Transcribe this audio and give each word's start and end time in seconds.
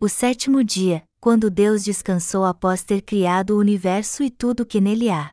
O 0.00 0.08
sétimo 0.08 0.62
dia, 0.62 1.04
quando 1.20 1.50
Deus 1.50 1.82
descansou 1.82 2.44
após 2.44 2.84
ter 2.84 3.02
criado 3.02 3.56
o 3.56 3.58
universo 3.58 4.22
e 4.22 4.30
tudo 4.30 4.64
que 4.64 4.80
nele 4.80 5.10
há. 5.10 5.32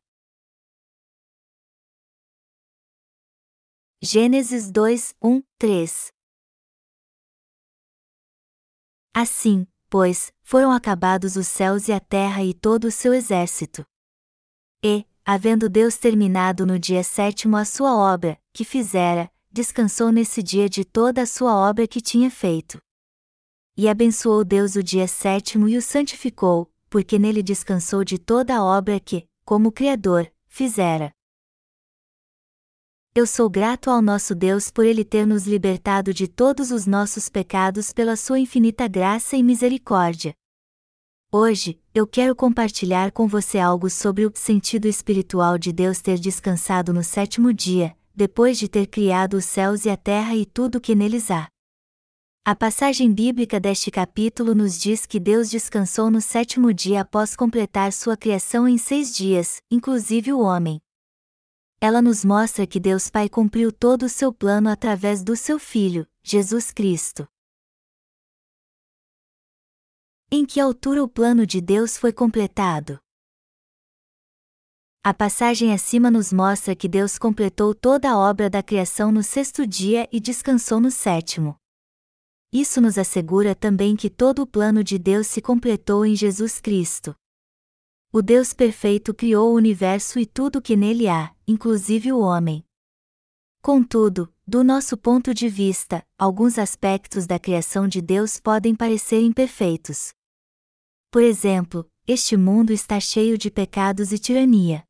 Gênesis 4.02 4.72
2, 4.72 5.14
1, 5.22 5.44
3 5.60 6.08
Assim, 9.14 9.68
pois, 9.88 10.34
foram 10.42 10.72
acabados 10.72 11.36
os 11.36 11.46
céus 11.46 11.88
e 11.88 11.94
a 11.94 12.00
terra 12.00 12.44
e 12.44 12.52
todo 12.52 12.86
o 12.86 12.92
seu 12.92 13.14
exército. 13.14 13.86
E, 14.84 15.06
havendo 15.24 15.70
Deus 15.70 15.96
terminado 15.96 16.66
no 16.66 16.80
dia 16.80 17.04
sétimo 17.04 17.56
a 17.56 17.66
sua 17.66 17.96
obra, 17.96 18.36
que 18.52 18.66
fizera, 18.66 19.32
descansou 19.52 20.12
nesse 20.12 20.42
dia 20.42 20.68
de 20.68 20.84
toda 20.84 21.22
a 21.22 21.28
sua 21.28 21.56
obra 21.56 21.88
que 21.88 22.02
tinha 22.02 22.32
feito. 22.32 22.84
E 23.78 23.90
abençoou 23.90 24.46
Deus 24.46 24.78
o 24.78 24.84
dia 24.84 25.06
sétimo 25.06 25.68
e 25.68 25.76
o 25.76 25.82
santificou, 25.82 26.72
porque 26.90 27.20
nele 27.20 27.44
descansou 27.44 28.06
de 28.06 28.18
toda 28.18 28.56
a 28.56 28.64
obra 28.64 29.02
que, 29.02 29.28
como 29.44 29.70
Criador, 29.70 30.32
fizera. 30.48 31.12
Eu 33.14 33.28
sou 33.28 33.50
grato 33.50 33.90
ao 33.90 34.02
nosso 34.02 34.34
Deus 34.34 34.72
por 34.72 34.86
Ele 34.86 35.04
ter 35.04 35.28
nos 35.28 35.46
libertado 35.46 36.14
de 36.14 36.26
todos 36.26 36.72
os 36.72 36.86
nossos 36.86 37.28
pecados 37.28 37.92
pela 37.92 38.16
Sua 38.16 38.40
infinita 38.40 38.88
graça 38.88 39.36
e 39.36 39.44
misericórdia. 39.44 40.34
Hoje, 41.30 41.78
eu 41.94 42.08
quero 42.08 42.34
compartilhar 42.34 43.12
com 43.12 43.28
você 43.28 43.60
algo 43.60 43.90
sobre 43.90 44.26
o 44.26 44.32
sentido 44.34 44.86
espiritual 44.86 45.58
de 45.58 45.74
Deus 45.74 46.00
ter 46.00 46.18
descansado 46.18 46.94
no 46.94 47.04
sétimo 47.04 47.54
dia, 47.54 47.94
depois 48.16 48.58
de 48.58 48.70
ter 48.70 48.88
criado 48.88 49.36
os 49.36 49.44
céus 49.44 49.84
e 49.84 49.90
a 49.90 49.98
terra 49.98 50.34
e 50.34 50.46
tudo 50.46 50.78
o 50.78 50.82
que 50.82 50.96
neles 50.96 51.30
há. 51.30 51.48
A 52.48 52.56
passagem 52.56 53.12
bíblica 53.12 53.60
deste 53.60 53.90
capítulo 53.90 54.54
nos 54.54 54.80
diz 54.80 55.06
que 55.08 55.20
Deus 55.20 55.50
descansou 55.50 56.12
no 56.12 56.22
sétimo 56.22 56.72
dia 56.72 57.02
após 57.02 57.36
completar 57.36 57.92
sua 57.92 58.16
criação 58.16 58.68
em 58.68 58.78
seis 58.78 59.14
dias, 59.16 59.62
inclusive 59.72 60.32
o 60.32 60.40
homem 60.40 60.80
ela 61.82 62.02
nos 62.02 62.26
mostra 62.26 62.66
que 62.66 62.80
Deus 62.80 63.12
Pai 63.12 63.30
cumpriu 63.30 63.72
todo 63.72 64.04
o 64.04 64.10
seu 64.10 64.34
plano 64.34 64.70
através 64.70 65.24
do 65.24 65.36
seu 65.36 65.60
Filho, 65.60 66.08
Jesus 66.24 66.72
Cristo. 66.72 67.28
Em 70.32 70.46
que 70.46 70.60
altura 70.60 71.04
o 71.04 71.08
plano 71.08 71.46
de 71.46 71.62
Deus 71.62 71.96
foi 71.96 72.12
completado? 72.12 73.00
A 75.04 75.14
passagem 75.14 75.74
acima 75.74 76.10
nos 76.10 76.34
mostra 76.34 76.76
que 76.76 76.88
Deus 76.88 77.20
completou 77.20 77.76
toda 77.76 78.10
a 78.10 78.18
obra 78.18 78.50
da 78.50 78.64
criação 78.64 79.12
no 79.12 79.22
sexto 79.22 79.68
dia 79.68 80.10
e 80.12 80.20
descansou 80.20 80.80
no 80.80 80.90
sétimo. 80.90 81.56
Isso 82.52 82.80
nos 82.80 82.98
assegura 82.98 83.54
também 83.54 83.96
que 83.96 84.10
todo 84.10 84.42
o 84.42 84.48
plano 84.48 84.84
de 84.84 84.98
Deus 84.98 85.28
se 85.28 85.42
completou 85.42 86.06
em 86.06 86.16
Jesus 86.16 86.60
Cristo. 86.60 87.16
O 88.12 88.22
Deus 88.22 88.54
perfeito 88.54 89.14
criou 89.14 89.52
o 89.52 89.56
universo 89.56 90.20
e 90.20 90.26
tudo 90.26 90.60
o 90.60 90.62
que 90.62 90.76
nele 90.76 91.08
há, 91.08 91.36
inclusive 91.46 92.14
o 92.14 92.20
homem. 92.20 92.64
Contudo, 93.62 94.34
do 94.48 94.64
nosso 94.64 94.96
ponto 94.96 95.34
de 95.34 95.50
vista, 95.50 96.06
alguns 96.18 96.58
aspectos 96.58 97.26
da 97.26 97.40
criação 97.40 97.88
de 97.88 98.02
Deus 98.02 98.40
podem 98.40 98.76
parecer 98.76 99.22
imperfeitos. 99.22 100.14
Por 101.12 101.24
exemplo, 101.24 101.90
este 102.08 102.38
mundo 102.38 102.72
está 102.72 103.00
cheio 103.00 103.38
de 103.38 103.50
pecados 103.50 104.12
e 104.12 104.20
tirania. 104.20 104.84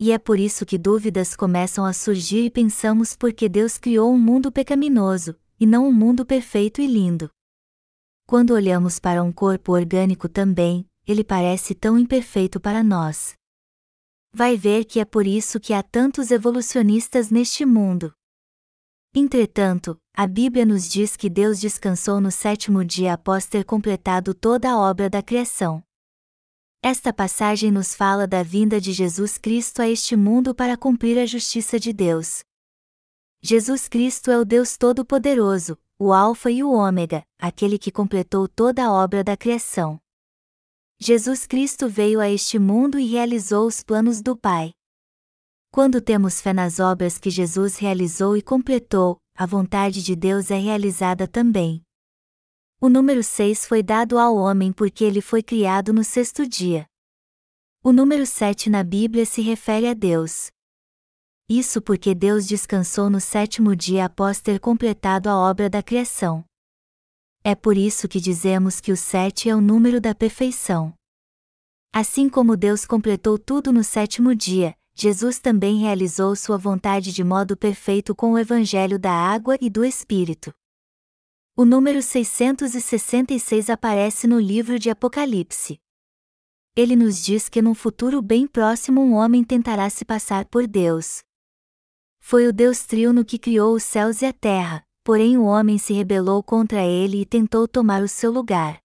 E 0.00 0.10
é 0.10 0.18
por 0.18 0.40
isso 0.40 0.64
que 0.64 0.78
dúvidas 0.78 1.36
começam 1.36 1.84
a 1.84 1.92
surgir 1.92 2.46
e 2.46 2.50
pensamos 2.50 3.14
por 3.14 3.32
que 3.32 3.48
Deus 3.48 3.78
criou 3.78 4.12
um 4.12 4.18
mundo 4.18 4.50
pecaminoso, 4.50 5.36
e 5.58 5.66
não 5.66 5.88
um 5.88 5.92
mundo 5.92 6.24
perfeito 6.24 6.80
e 6.80 6.86
lindo. 6.86 7.30
Quando 8.26 8.54
olhamos 8.54 8.98
para 8.98 9.22
um 9.22 9.32
corpo 9.32 9.72
orgânico 9.72 10.28
também, 10.28 10.88
ele 11.06 11.22
parece 11.22 11.74
tão 11.74 11.98
imperfeito 11.98 12.58
para 12.58 12.82
nós. 12.82 13.34
Vai 14.32 14.56
ver 14.56 14.84
que 14.84 14.98
é 14.98 15.04
por 15.04 15.26
isso 15.26 15.60
que 15.60 15.72
há 15.72 15.82
tantos 15.82 16.30
evolucionistas 16.30 17.30
neste 17.30 17.64
mundo. 17.64 18.12
Entretanto, 19.14 19.96
a 20.12 20.26
Bíblia 20.26 20.66
nos 20.66 20.88
diz 20.88 21.16
que 21.16 21.30
Deus 21.30 21.60
descansou 21.60 22.20
no 22.20 22.32
sétimo 22.32 22.84
dia 22.84 23.12
após 23.12 23.46
ter 23.46 23.64
completado 23.64 24.34
toda 24.34 24.72
a 24.72 24.78
obra 24.78 25.08
da 25.08 25.22
criação. 25.22 25.84
Esta 26.82 27.12
passagem 27.12 27.70
nos 27.70 27.94
fala 27.94 28.26
da 28.26 28.42
vinda 28.42 28.80
de 28.80 28.92
Jesus 28.92 29.38
Cristo 29.38 29.80
a 29.80 29.88
este 29.88 30.16
mundo 30.16 30.54
para 30.54 30.76
cumprir 30.76 31.18
a 31.18 31.26
justiça 31.26 31.78
de 31.78 31.92
Deus. 31.92 32.42
Jesus 33.46 33.88
Cristo 33.88 34.30
é 34.30 34.38
o 34.38 34.44
Deus 34.46 34.78
Todo-Poderoso, 34.78 35.78
o 35.98 36.14
Alfa 36.14 36.50
e 36.50 36.64
o 36.64 36.72
Ômega, 36.72 37.22
aquele 37.38 37.78
que 37.78 37.92
completou 37.92 38.48
toda 38.48 38.82
a 38.86 38.90
obra 38.90 39.22
da 39.22 39.36
criação. 39.36 40.00
Jesus 40.98 41.46
Cristo 41.46 41.86
veio 41.86 42.20
a 42.20 42.30
este 42.30 42.58
mundo 42.58 42.98
e 42.98 43.04
realizou 43.04 43.66
os 43.66 43.82
planos 43.82 44.22
do 44.22 44.34
Pai. 44.34 44.72
Quando 45.70 46.00
temos 46.00 46.40
fé 46.40 46.54
nas 46.54 46.80
obras 46.80 47.18
que 47.18 47.28
Jesus 47.28 47.76
realizou 47.76 48.34
e 48.34 48.40
completou, 48.40 49.18
a 49.36 49.44
vontade 49.44 50.02
de 50.02 50.16
Deus 50.16 50.50
é 50.50 50.56
realizada 50.56 51.28
também. 51.28 51.82
O 52.80 52.88
número 52.88 53.22
6 53.22 53.66
foi 53.66 53.82
dado 53.82 54.18
ao 54.18 54.36
homem 54.36 54.72
porque 54.72 55.04
ele 55.04 55.20
foi 55.20 55.42
criado 55.42 55.92
no 55.92 56.02
sexto 56.02 56.48
dia. 56.48 56.86
O 57.82 57.92
número 57.92 58.24
7 58.24 58.70
na 58.70 58.82
Bíblia 58.82 59.26
se 59.26 59.42
refere 59.42 59.86
a 59.86 59.92
Deus. 59.92 60.53
Isso 61.48 61.82
porque 61.82 62.14
Deus 62.14 62.46
descansou 62.46 63.10
no 63.10 63.20
sétimo 63.20 63.76
dia 63.76 64.06
após 64.06 64.40
ter 64.40 64.58
completado 64.58 65.28
a 65.28 65.36
obra 65.36 65.68
da 65.68 65.82
criação. 65.82 66.42
É 67.42 67.54
por 67.54 67.76
isso 67.76 68.08
que 68.08 68.18
dizemos 68.18 68.80
que 68.80 68.90
o 68.90 68.96
sete 68.96 69.50
é 69.50 69.54
o 69.54 69.60
número 69.60 70.00
da 70.00 70.14
perfeição. 70.14 70.94
Assim 71.92 72.30
como 72.30 72.56
Deus 72.56 72.86
completou 72.86 73.38
tudo 73.38 73.70
no 73.74 73.84
sétimo 73.84 74.34
dia, 74.34 74.74
Jesus 74.96 75.38
também 75.38 75.80
realizou 75.80 76.34
sua 76.34 76.56
vontade 76.56 77.12
de 77.12 77.22
modo 77.22 77.56
perfeito 77.56 78.14
com 78.14 78.32
o 78.32 78.38
Evangelho 78.38 78.98
da 78.98 79.12
Água 79.12 79.58
e 79.60 79.68
do 79.68 79.84
Espírito. 79.84 80.50
O 81.54 81.66
número 81.66 82.00
666 82.00 83.68
aparece 83.68 84.26
no 84.26 84.40
livro 84.40 84.78
de 84.78 84.88
Apocalipse. 84.88 85.78
Ele 86.74 86.96
nos 86.96 87.22
diz 87.22 87.50
que 87.50 87.60
num 87.60 87.74
futuro 87.74 88.22
bem 88.22 88.46
próximo 88.46 89.02
um 89.02 89.12
homem 89.12 89.44
tentará 89.44 89.90
se 89.90 90.04
passar 90.06 90.46
por 90.46 90.66
Deus. 90.66 91.22
Foi 92.26 92.48
o 92.48 92.54
Deus 92.54 92.86
Triuno 92.86 93.22
que 93.22 93.38
criou 93.38 93.74
os 93.74 93.82
céus 93.82 94.22
e 94.22 94.24
a 94.24 94.32
terra, 94.32 94.82
porém 95.04 95.36
o 95.36 95.44
homem 95.44 95.76
se 95.76 95.92
rebelou 95.92 96.42
contra 96.42 96.82
ele 96.82 97.20
e 97.20 97.26
tentou 97.26 97.68
tomar 97.68 98.02
o 98.02 98.08
seu 98.08 98.32
lugar. 98.32 98.78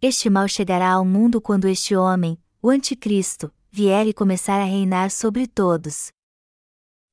Este 0.00 0.30
mal 0.30 0.48
chegará 0.48 0.92
ao 0.92 1.04
mundo 1.04 1.42
quando 1.42 1.68
este 1.68 1.94
homem, 1.94 2.38
o 2.62 2.70
Anticristo, 2.70 3.52
vier 3.70 4.06
e 4.06 4.14
começar 4.14 4.62
a 4.62 4.64
reinar 4.64 5.10
sobre 5.10 5.46
todos. 5.46 6.10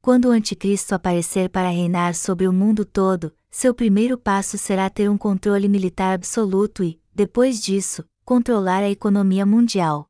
Quando 0.01 0.29
o 0.29 0.31
Anticristo 0.31 0.95
aparecer 0.95 1.49
para 1.49 1.67
reinar 1.67 2.15
sobre 2.15 2.47
o 2.47 2.53
mundo 2.53 2.85
todo, 2.85 3.33
seu 3.51 3.75
primeiro 3.75 4.17
passo 4.17 4.57
será 4.57 4.89
ter 4.89 5.09
um 5.09 5.17
controle 5.17 5.67
militar 5.67 6.13
absoluto 6.13 6.81
e, 6.81 6.97
depois 7.13 7.61
disso, 7.61 8.05
controlar 8.23 8.83
a 8.83 8.89
economia 8.89 9.45
mundial. 9.45 10.09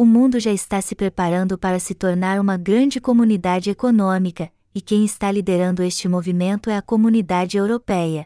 O 0.00 0.04
mundo 0.04 0.38
já 0.38 0.52
está 0.52 0.80
se 0.80 0.94
preparando 0.94 1.58
para 1.58 1.80
se 1.80 1.92
tornar 1.92 2.40
uma 2.40 2.56
grande 2.56 3.00
comunidade 3.00 3.68
econômica, 3.68 4.48
e 4.72 4.80
quem 4.80 5.04
está 5.04 5.28
liderando 5.28 5.82
este 5.82 6.06
movimento 6.06 6.70
é 6.70 6.76
a 6.76 6.82
comunidade 6.82 7.56
europeia. 7.56 8.24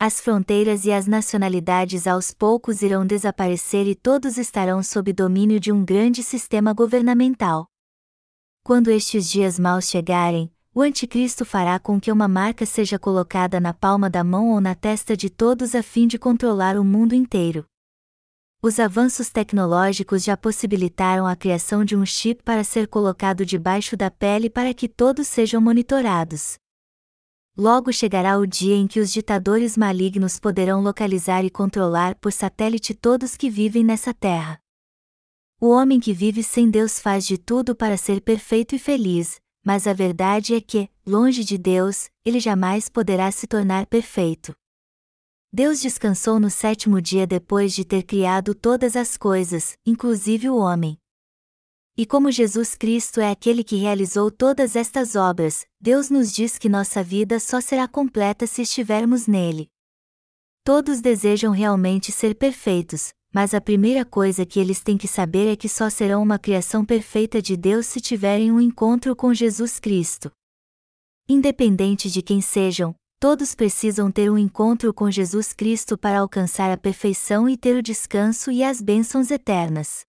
As 0.00 0.20
fronteiras 0.20 0.84
e 0.84 0.90
as 0.90 1.06
nacionalidades 1.06 2.08
aos 2.08 2.34
poucos 2.34 2.82
irão 2.82 3.06
desaparecer 3.06 3.86
e 3.86 3.94
todos 3.94 4.36
estarão 4.36 4.82
sob 4.82 5.12
domínio 5.12 5.60
de 5.60 5.70
um 5.70 5.84
grande 5.84 6.24
sistema 6.24 6.72
governamental. 6.72 7.68
Quando 8.64 8.90
estes 8.90 9.30
dias 9.30 9.60
maus 9.60 9.88
chegarem, 9.88 10.50
o 10.74 10.82
Anticristo 10.82 11.44
fará 11.44 11.78
com 11.78 12.00
que 12.00 12.10
uma 12.10 12.26
marca 12.26 12.66
seja 12.66 12.98
colocada 12.98 13.60
na 13.60 13.72
palma 13.72 14.10
da 14.10 14.24
mão 14.24 14.50
ou 14.50 14.60
na 14.60 14.74
testa 14.74 15.16
de 15.16 15.30
todos 15.30 15.72
a 15.72 15.84
fim 15.84 16.08
de 16.08 16.18
controlar 16.18 16.76
o 16.76 16.82
mundo 16.82 17.14
inteiro. 17.14 17.64
Os 18.66 18.80
avanços 18.80 19.28
tecnológicos 19.28 20.24
já 20.24 20.38
possibilitaram 20.38 21.26
a 21.26 21.36
criação 21.36 21.84
de 21.84 21.94
um 21.94 22.06
chip 22.06 22.42
para 22.42 22.64
ser 22.64 22.88
colocado 22.88 23.44
debaixo 23.44 23.94
da 23.94 24.10
pele 24.10 24.48
para 24.48 24.72
que 24.72 24.88
todos 24.88 25.28
sejam 25.28 25.60
monitorados. 25.60 26.54
Logo 27.54 27.92
chegará 27.92 28.38
o 28.38 28.46
dia 28.46 28.74
em 28.74 28.86
que 28.86 29.00
os 29.00 29.12
ditadores 29.12 29.76
malignos 29.76 30.40
poderão 30.40 30.80
localizar 30.80 31.44
e 31.44 31.50
controlar 31.50 32.14
por 32.14 32.32
satélite 32.32 32.94
todos 32.94 33.36
que 33.36 33.50
vivem 33.50 33.84
nessa 33.84 34.14
terra. 34.14 34.58
O 35.60 35.68
homem 35.68 36.00
que 36.00 36.14
vive 36.14 36.42
sem 36.42 36.70
Deus 36.70 36.98
faz 36.98 37.26
de 37.26 37.36
tudo 37.36 37.76
para 37.76 37.98
ser 37.98 38.22
perfeito 38.22 38.74
e 38.74 38.78
feliz, 38.78 39.38
mas 39.62 39.86
a 39.86 39.92
verdade 39.92 40.54
é 40.54 40.60
que, 40.62 40.88
longe 41.06 41.44
de 41.44 41.58
Deus, 41.58 42.08
ele 42.24 42.40
jamais 42.40 42.88
poderá 42.88 43.30
se 43.30 43.46
tornar 43.46 43.84
perfeito. 43.84 44.54
Deus 45.56 45.80
descansou 45.80 46.40
no 46.40 46.50
sétimo 46.50 47.00
dia 47.00 47.28
depois 47.28 47.72
de 47.72 47.84
ter 47.84 48.02
criado 48.02 48.56
todas 48.56 48.96
as 48.96 49.16
coisas, 49.16 49.78
inclusive 49.86 50.50
o 50.50 50.56
homem. 50.56 50.98
E 51.96 52.04
como 52.04 52.32
Jesus 52.32 52.74
Cristo 52.74 53.20
é 53.20 53.30
aquele 53.30 53.62
que 53.62 53.76
realizou 53.76 54.32
todas 54.32 54.74
estas 54.74 55.14
obras, 55.14 55.64
Deus 55.80 56.10
nos 56.10 56.32
diz 56.32 56.58
que 56.58 56.68
nossa 56.68 57.04
vida 57.04 57.38
só 57.38 57.60
será 57.60 57.86
completa 57.86 58.48
se 58.48 58.62
estivermos 58.62 59.28
nele. 59.28 59.70
Todos 60.64 61.00
desejam 61.00 61.52
realmente 61.52 62.10
ser 62.10 62.34
perfeitos, 62.34 63.14
mas 63.32 63.54
a 63.54 63.60
primeira 63.60 64.04
coisa 64.04 64.44
que 64.44 64.58
eles 64.58 64.82
têm 64.82 64.98
que 64.98 65.06
saber 65.06 65.52
é 65.52 65.54
que 65.54 65.68
só 65.68 65.88
serão 65.88 66.20
uma 66.20 66.36
criação 66.36 66.84
perfeita 66.84 67.40
de 67.40 67.56
Deus 67.56 67.86
se 67.86 68.00
tiverem 68.00 68.50
um 68.50 68.60
encontro 68.60 69.14
com 69.14 69.32
Jesus 69.32 69.78
Cristo. 69.78 70.32
Independente 71.28 72.10
de 72.10 72.22
quem 72.22 72.40
sejam, 72.40 72.92
todos 73.24 73.54
precisam 73.54 74.12
ter 74.12 74.30
um 74.30 74.36
encontro 74.36 74.92
com 74.92 75.10
Jesus 75.10 75.54
Cristo 75.54 75.96
para 75.96 76.18
alcançar 76.18 76.70
a 76.70 76.76
perfeição 76.76 77.48
e 77.48 77.56
ter 77.56 77.74
o 77.74 77.82
descanso 77.82 78.50
e 78.50 78.62
as 78.62 78.82
bênçãos 78.82 79.30
eternas. 79.30 80.04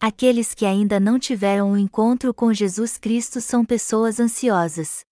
Aqueles 0.00 0.54
que 0.54 0.64
ainda 0.64 0.98
não 0.98 1.18
tiveram 1.18 1.72
um 1.72 1.76
encontro 1.76 2.32
com 2.32 2.50
Jesus 2.50 2.96
Cristo 2.96 3.42
são 3.42 3.62
pessoas 3.62 4.18
ansiosas. 4.18 5.04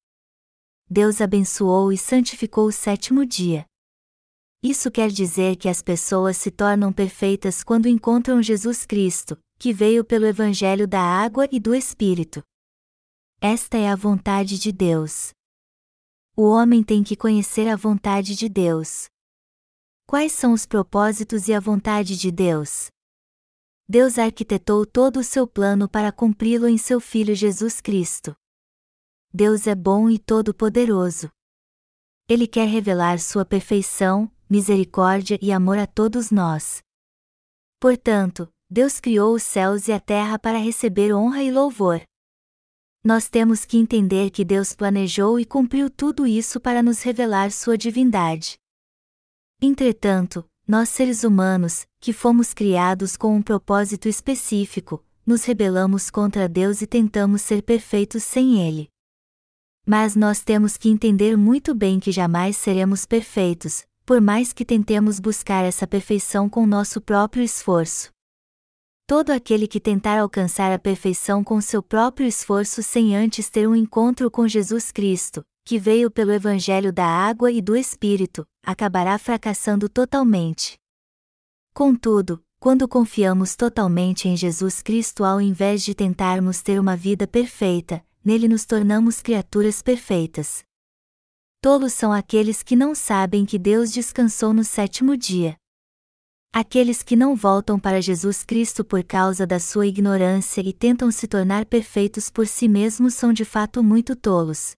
Deus 0.88 1.20
abençoou 1.20 1.92
e 1.92 1.98
santificou 1.98 2.66
o 2.66 2.72
sétimo 2.72 3.26
dia. 3.26 3.66
Isso 4.62 4.90
quer 4.90 5.10
dizer 5.10 5.56
que 5.56 5.68
as 5.68 5.82
pessoas 5.82 6.38
se 6.38 6.50
tornam 6.50 6.90
perfeitas 6.90 7.62
quando 7.62 7.90
encontram 7.90 8.42
Jesus 8.42 8.86
Cristo, 8.86 9.38
que 9.58 9.70
veio 9.70 10.02
pelo 10.02 10.24
Evangelho 10.24 10.88
da 10.88 11.02
água 11.02 11.46
e 11.52 11.60
do 11.60 11.74
Espírito. 11.74 12.42
Esta 13.38 13.76
é 13.76 13.90
a 13.90 13.96
vontade 13.96 14.58
de 14.58 14.72
Deus. 14.72 15.34
O 16.34 16.48
homem 16.48 16.82
tem 16.82 17.04
que 17.04 17.14
conhecer 17.14 17.68
a 17.68 17.76
vontade 17.76 18.34
de 18.34 18.48
Deus. 18.48 19.04
Quais 20.06 20.32
são 20.32 20.54
os 20.54 20.64
propósitos 20.64 21.46
e 21.46 21.52
a 21.52 21.60
vontade 21.60 22.16
de 22.16 22.32
Deus? 22.32 22.86
Deus 23.86 24.18
arquitetou 24.18 24.86
todo 24.86 25.20
o 25.20 25.22
seu 25.22 25.46
plano 25.46 25.86
para 25.86 26.10
cumpri-lo 26.10 26.66
em 26.66 26.78
seu 26.78 27.00
Filho 27.00 27.34
Jesus 27.34 27.82
Cristo. 27.82 28.34
Deus 29.30 29.66
é 29.66 29.74
bom 29.74 30.08
e 30.08 30.18
todo-poderoso. 30.18 31.30
Ele 32.26 32.46
quer 32.46 32.66
revelar 32.66 33.18
sua 33.18 33.44
perfeição, 33.44 34.30
misericórdia 34.48 35.38
e 35.42 35.52
amor 35.52 35.76
a 35.76 35.86
todos 35.86 36.30
nós. 36.30 36.82
Portanto, 37.78 38.50
Deus 38.70 39.00
criou 39.00 39.34
os 39.34 39.42
céus 39.42 39.86
e 39.86 39.92
a 39.92 40.00
terra 40.00 40.38
para 40.38 40.56
receber 40.56 41.14
honra 41.14 41.42
e 41.42 41.52
louvor. 41.52 42.00
Nós 43.04 43.28
temos 43.28 43.64
que 43.64 43.76
entender 43.76 44.30
que 44.30 44.44
Deus 44.44 44.76
planejou 44.76 45.40
e 45.40 45.44
cumpriu 45.44 45.90
tudo 45.90 46.24
isso 46.24 46.60
para 46.60 46.80
nos 46.84 47.02
revelar 47.02 47.50
sua 47.50 47.76
divindade. 47.76 48.54
Entretanto, 49.60 50.48
nós 50.68 50.88
seres 50.88 51.24
humanos, 51.24 51.84
que 51.98 52.12
fomos 52.12 52.54
criados 52.54 53.16
com 53.16 53.34
um 53.34 53.42
propósito 53.42 54.08
específico, 54.08 55.04
nos 55.26 55.42
rebelamos 55.42 56.10
contra 56.10 56.48
Deus 56.48 56.80
e 56.80 56.86
tentamos 56.86 57.42
ser 57.42 57.62
perfeitos 57.62 58.22
sem 58.22 58.64
Ele. 58.64 58.88
Mas 59.84 60.14
nós 60.14 60.44
temos 60.44 60.76
que 60.76 60.88
entender 60.88 61.36
muito 61.36 61.74
bem 61.74 61.98
que 61.98 62.12
jamais 62.12 62.56
seremos 62.56 63.04
perfeitos, 63.04 63.84
por 64.06 64.20
mais 64.20 64.52
que 64.52 64.64
tentemos 64.64 65.18
buscar 65.18 65.64
essa 65.64 65.88
perfeição 65.88 66.48
com 66.48 66.64
nosso 66.64 67.00
próprio 67.00 67.42
esforço. 67.42 68.11
Todo 69.06 69.30
aquele 69.30 69.66
que 69.66 69.80
tentar 69.80 70.18
alcançar 70.18 70.72
a 70.72 70.78
perfeição 70.78 71.42
com 71.42 71.60
seu 71.60 71.82
próprio 71.82 72.26
esforço 72.26 72.82
sem 72.82 73.16
antes 73.16 73.50
ter 73.50 73.68
um 73.68 73.74
encontro 73.74 74.30
com 74.30 74.48
Jesus 74.48 74.90
Cristo, 74.90 75.44
que 75.64 75.78
veio 75.78 76.10
pelo 76.10 76.32
Evangelho 76.32 76.92
da 76.92 77.06
água 77.06 77.50
e 77.50 77.60
do 77.60 77.76
Espírito, 77.76 78.46
acabará 78.64 79.18
fracassando 79.18 79.88
totalmente. 79.88 80.76
Contudo, 81.74 82.42
quando 82.58 82.86
confiamos 82.86 83.56
totalmente 83.56 84.28
em 84.28 84.36
Jesus 84.36 84.82
Cristo 84.82 85.24
ao 85.24 85.40
invés 85.40 85.82
de 85.82 85.94
tentarmos 85.94 86.62
ter 86.62 86.78
uma 86.78 86.96
vida 86.96 87.26
perfeita, 87.26 88.04
nele 88.24 88.46
nos 88.46 88.64
tornamos 88.64 89.20
criaturas 89.20 89.82
perfeitas. 89.82 90.64
Tolos 91.60 91.92
são 91.92 92.12
aqueles 92.12 92.62
que 92.62 92.76
não 92.76 92.94
sabem 92.94 93.44
que 93.44 93.58
Deus 93.58 93.92
descansou 93.92 94.52
no 94.52 94.64
sétimo 94.64 95.16
dia. 95.16 95.56
Aqueles 96.54 97.02
que 97.02 97.16
não 97.16 97.34
voltam 97.34 97.80
para 97.80 98.02
Jesus 98.02 98.44
Cristo 98.44 98.84
por 98.84 99.02
causa 99.02 99.46
da 99.46 99.58
sua 99.58 99.86
ignorância 99.86 100.60
e 100.60 100.70
tentam 100.70 101.10
se 101.10 101.26
tornar 101.26 101.64
perfeitos 101.64 102.28
por 102.28 102.46
si 102.46 102.68
mesmos 102.68 103.14
são 103.14 103.32
de 103.32 103.42
fato 103.42 103.82
muito 103.82 104.14
tolos. 104.14 104.76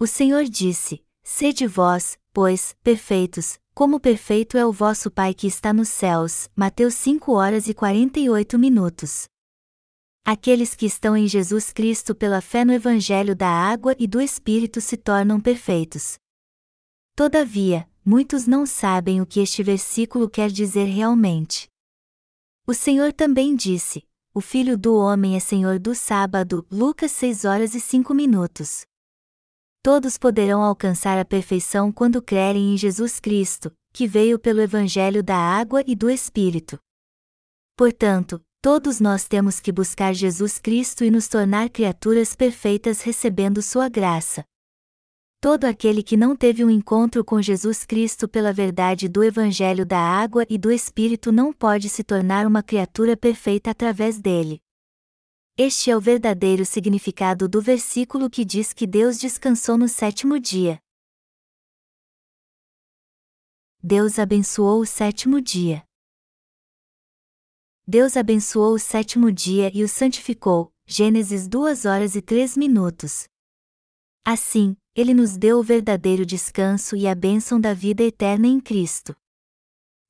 O 0.00 0.06
Senhor 0.08 0.42
disse: 0.42 1.00
Sede 1.22 1.64
vós, 1.64 2.18
pois, 2.32 2.74
perfeitos, 2.82 3.56
como 3.72 4.00
perfeito 4.00 4.58
é 4.58 4.66
o 4.66 4.72
vosso 4.72 5.12
Pai 5.12 5.32
que 5.32 5.46
está 5.46 5.72
nos 5.72 5.90
céus. 5.90 6.50
Mateus 6.56 6.94
5 6.94 7.32
horas 7.32 7.68
e 7.68 7.74
48 7.74 8.58
minutos. 8.58 9.28
Aqueles 10.26 10.74
que 10.74 10.86
estão 10.86 11.16
em 11.16 11.28
Jesus 11.28 11.72
Cristo 11.72 12.16
pela 12.16 12.40
fé 12.40 12.64
no 12.64 12.72
Evangelho 12.72 13.36
da 13.36 13.48
água 13.48 13.94
e 13.96 14.08
do 14.08 14.20
Espírito 14.20 14.80
se 14.80 14.96
tornam 14.96 15.40
perfeitos. 15.40 16.18
Todavia, 17.14 17.88
muitos 18.04 18.46
não 18.46 18.66
sabem 18.66 19.20
o 19.20 19.26
que 19.26 19.40
este 19.40 19.62
versículo 19.62 20.28
quer 20.28 20.50
dizer 20.50 20.84
realmente. 20.84 21.66
O 22.66 22.74
Senhor 22.74 23.12
também 23.12 23.56
disse: 23.56 24.04
O 24.34 24.40
Filho 24.40 24.76
do 24.76 24.94
Homem 24.94 25.36
é 25.36 25.40
Senhor 25.40 25.78
do 25.78 25.94
sábado. 25.94 26.66
Lucas 26.70 27.12
6 27.12 27.44
horas 27.44 27.74
e 27.74 27.80
5 27.80 28.12
minutos. 28.12 28.84
Todos 29.82 30.16
poderão 30.18 30.62
alcançar 30.62 31.18
a 31.18 31.24
perfeição 31.24 31.92
quando 31.92 32.22
crerem 32.22 32.74
em 32.74 32.76
Jesus 32.76 33.20
Cristo, 33.20 33.72
que 33.92 34.06
veio 34.06 34.38
pelo 34.38 34.60
Evangelho 34.60 35.22
da 35.22 35.36
água 35.36 35.82
e 35.86 35.94
do 35.94 36.10
Espírito. 36.10 36.78
Portanto, 37.76 38.40
Todos 38.64 38.98
nós 38.98 39.28
temos 39.28 39.60
que 39.60 39.70
buscar 39.70 40.14
Jesus 40.14 40.58
Cristo 40.58 41.04
e 41.04 41.10
nos 41.10 41.28
tornar 41.28 41.68
criaturas 41.68 42.34
perfeitas 42.34 43.02
recebendo 43.02 43.60
Sua 43.60 43.90
graça. 43.90 44.42
Todo 45.44 45.64
aquele 45.66 46.02
que 46.02 46.16
não 46.16 46.34
teve 46.34 46.64
um 46.64 46.70
encontro 46.70 47.22
com 47.22 47.42
Jesus 47.42 47.84
Cristo 47.84 48.26
pela 48.26 48.50
verdade 48.50 49.10
do 49.10 49.22
Evangelho 49.22 49.84
da 49.84 49.98
água 49.98 50.46
e 50.48 50.56
do 50.56 50.72
Espírito 50.72 51.30
não 51.30 51.52
pode 51.52 51.90
se 51.90 52.02
tornar 52.02 52.46
uma 52.46 52.62
criatura 52.62 53.14
perfeita 53.14 53.70
através 53.70 54.18
dele. 54.18 54.58
Este 55.54 55.90
é 55.90 55.96
o 55.98 56.00
verdadeiro 56.00 56.64
significado 56.64 57.46
do 57.46 57.60
versículo 57.60 58.30
que 58.30 58.42
diz 58.42 58.72
que 58.72 58.86
Deus 58.86 59.18
descansou 59.18 59.76
no 59.76 59.86
sétimo 59.86 60.40
dia. 60.40 60.80
Deus 63.82 64.18
abençoou 64.18 64.80
o 64.80 64.86
sétimo 64.86 65.42
dia. 65.42 65.84
Deus 67.86 68.16
abençoou 68.16 68.76
o 68.76 68.78
sétimo 68.78 69.30
dia 69.30 69.70
e 69.74 69.84
o 69.84 69.88
santificou. 69.90 70.72
Gênesis 70.86 71.46
2 71.46 71.84
horas 71.84 72.14
e 72.14 72.22
3 72.22 72.56
minutos. 72.56 73.28
Assim, 74.24 74.74
ele 74.94 75.12
nos 75.12 75.36
deu 75.36 75.58
o 75.58 75.62
verdadeiro 75.62 76.24
descanso 76.24 76.96
e 76.96 77.06
a 77.06 77.14
bênção 77.14 77.60
da 77.60 77.74
vida 77.74 78.02
eterna 78.02 78.46
em 78.46 78.60
Cristo. 78.60 79.14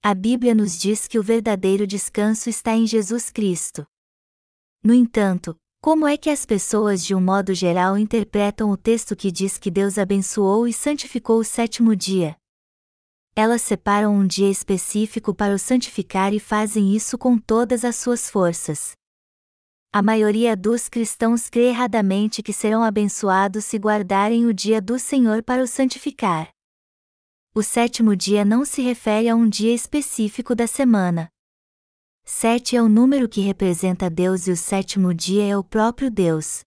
A 0.03 0.15
Bíblia 0.15 0.55
nos 0.55 0.79
diz 0.79 1.07
que 1.07 1.19
o 1.19 1.23
verdadeiro 1.23 1.87
descanso 1.87 2.51
está 2.51 2.75
em 2.75 2.87
Jesus 2.87 3.31
Cristo. 3.31 3.87
No 4.83 4.93
entanto, 4.93 5.57
como 5.81 6.07
é 6.07 6.17
que 6.17 6.31
as 6.31 6.45
pessoas 6.45 7.05
de 7.05 7.15
um 7.15 7.21
modo 7.21 7.55
geral 7.55 7.97
interpretam 7.97 8.71
o 8.71 8.77
texto 8.77 9.17
que 9.17 9.33
diz 9.33 9.59
que 9.59 9.71
Deus 9.71 9.99
abençoou 9.99 10.69
e 10.69 10.73
santificou 10.73 11.39
o 11.39 11.45
sétimo 11.45 11.97
dia? 11.97 12.37
elas 13.37 13.63
separam 13.63 14.15
um 14.15 14.25
dia 14.25 14.49
específico 14.49 15.35
para 15.35 15.55
o 15.55 15.59
santificar 15.59 16.33
e 16.33 16.39
fazem 16.39 16.95
isso 16.95 17.19
com 17.19 17.37
todas 17.37 17.85
as 17.85 17.97
suas 17.97 18.31
forças. 18.31 18.93
A 19.97 20.03
maioria 20.03 20.57
dos 20.57 20.89
cristãos 20.89 21.49
crê 21.49 21.69
erradamente 21.69 22.43
que 22.43 22.53
serão 22.53 22.83
abençoados 22.83 23.65
se 23.65 23.79
guardarem 23.79 24.45
o 24.45 24.53
dia 24.53 24.83
do 24.83 24.99
Senhor 24.99 25.41
para 25.41 25.63
o 25.63 25.69
santificar. 25.69 26.49
O 27.55 27.63
sétimo 27.63 28.17
dia 28.17 28.45
não 28.45 28.65
se 28.65 28.83
refere 28.83 29.29
a 29.29 29.37
um 29.37 29.49
dia 29.49 29.73
específico 29.73 30.53
da 30.53 30.67
semana. 30.67 31.29
Sete 32.25 32.75
é 32.75 32.83
o 32.83 32.89
número 32.89 33.29
que 33.29 33.41
representa 33.41 34.11
Deus 34.11 34.49
e 34.49 34.51
o 34.51 34.57
sétimo 34.57 35.15
dia 35.15 35.45
é 35.45 35.57
o 35.57 35.63
próprio 35.63 36.11
Deus. 36.11 36.63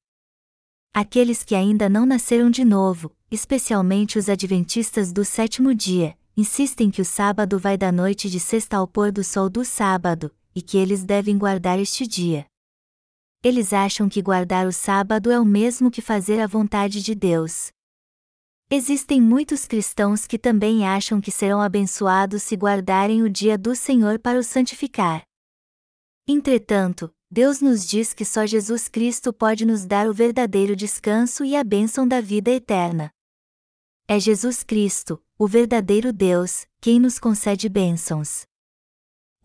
Aqueles 0.94 1.44
que 1.44 1.54
ainda 1.54 1.90
não 1.90 2.06
nasceram 2.06 2.50
de 2.50 2.64
novo, 2.64 3.14
especialmente 3.30 4.18
os 4.18 4.30
adventistas 4.30 5.12
do 5.12 5.26
sétimo 5.26 5.76
dia, 5.76 6.18
insistem 6.38 6.90
que 6.90 7.02
o 7.02 7.06
sábado 7.06 7.60
vai 7.60 7.78
da 7.78 7.92
noite 7.92 8.30
de 8.30 8.40
sexta 8.40 8.78
ao 8.78 8.88
pôr 8.88 9.12
do 9.12 9.22
sol 9.22 9.50
do 9.50 9.66
sábado, 9.66 10.34
e 10.56 10.62
que 10.62 10.78
eles 10.78 11.04
devem 11.04 11.38
guardar 11.38 11.78
este 11.78 12.08
dia. 12.08 12.46
Eles 13.48 13.72
acham 13.72 14.10
que 14.10 14.22
guardar 14.22 14.68
o 14.68 14.74
sábado 14.74 15.32
é 15.32 15.40
o 15.40 15.46
mesmo 15.46 15.90
que 15.90 16.02
fazer 16.02 16.38
a 16.42 16.46
vontade 16.46 17.02
de 17.02 17.16
Deus. 17.16 17.72
Existem 18.70 19.22
muitos 19.22 19.66
cristãos 19.66 20.28
que 20.28 20.38
também 20.38 20.86
acham 20.86 21.22
que 21.22 21.32
serão 21.32 21.62
abençoados 21.62 22.44
se 22.44 22.58
guardarem 22.58 23.24
o 23.24 23.30
dia 23.30 23.58
do 23.58 23.74
Senhor 23.74 24.20
para 24.20 24.38
o 24.38 24.44
santificar. 24.44 25.24
Entretanto, 26.28 27.10
Deus 27.32 27.62
nos 27.62 27.88
diz 27.88 28.14
que 28.14 28.26
só 28.26 28.46
Jesus 28.46 28.90
Cristo 28.90 29.32
pode 29.32 29.66
nos 29.66 29.86
dar 29.86 30.10
o 30.10 30.14
verdadeiro 30.14 30.76
descanso 30.76 31.46
e 31.46 31.56
a 31.56 31.64
bênção 31.64 32.06
da 32.06 32.20
vida 32.20 32.52
eterna. 32.52 33.10
É 34.10 34.20
Jesus 34.20 34.62
Cristo, 34.62 35.24
o 35.40 35.48
verdadeiro 35.48 36.12
Deus, 36.12 36.66
quem 36.82 37.00
nos 37.00 37.18
concede 37.18 37.70
bênçãos. 37.70 38.46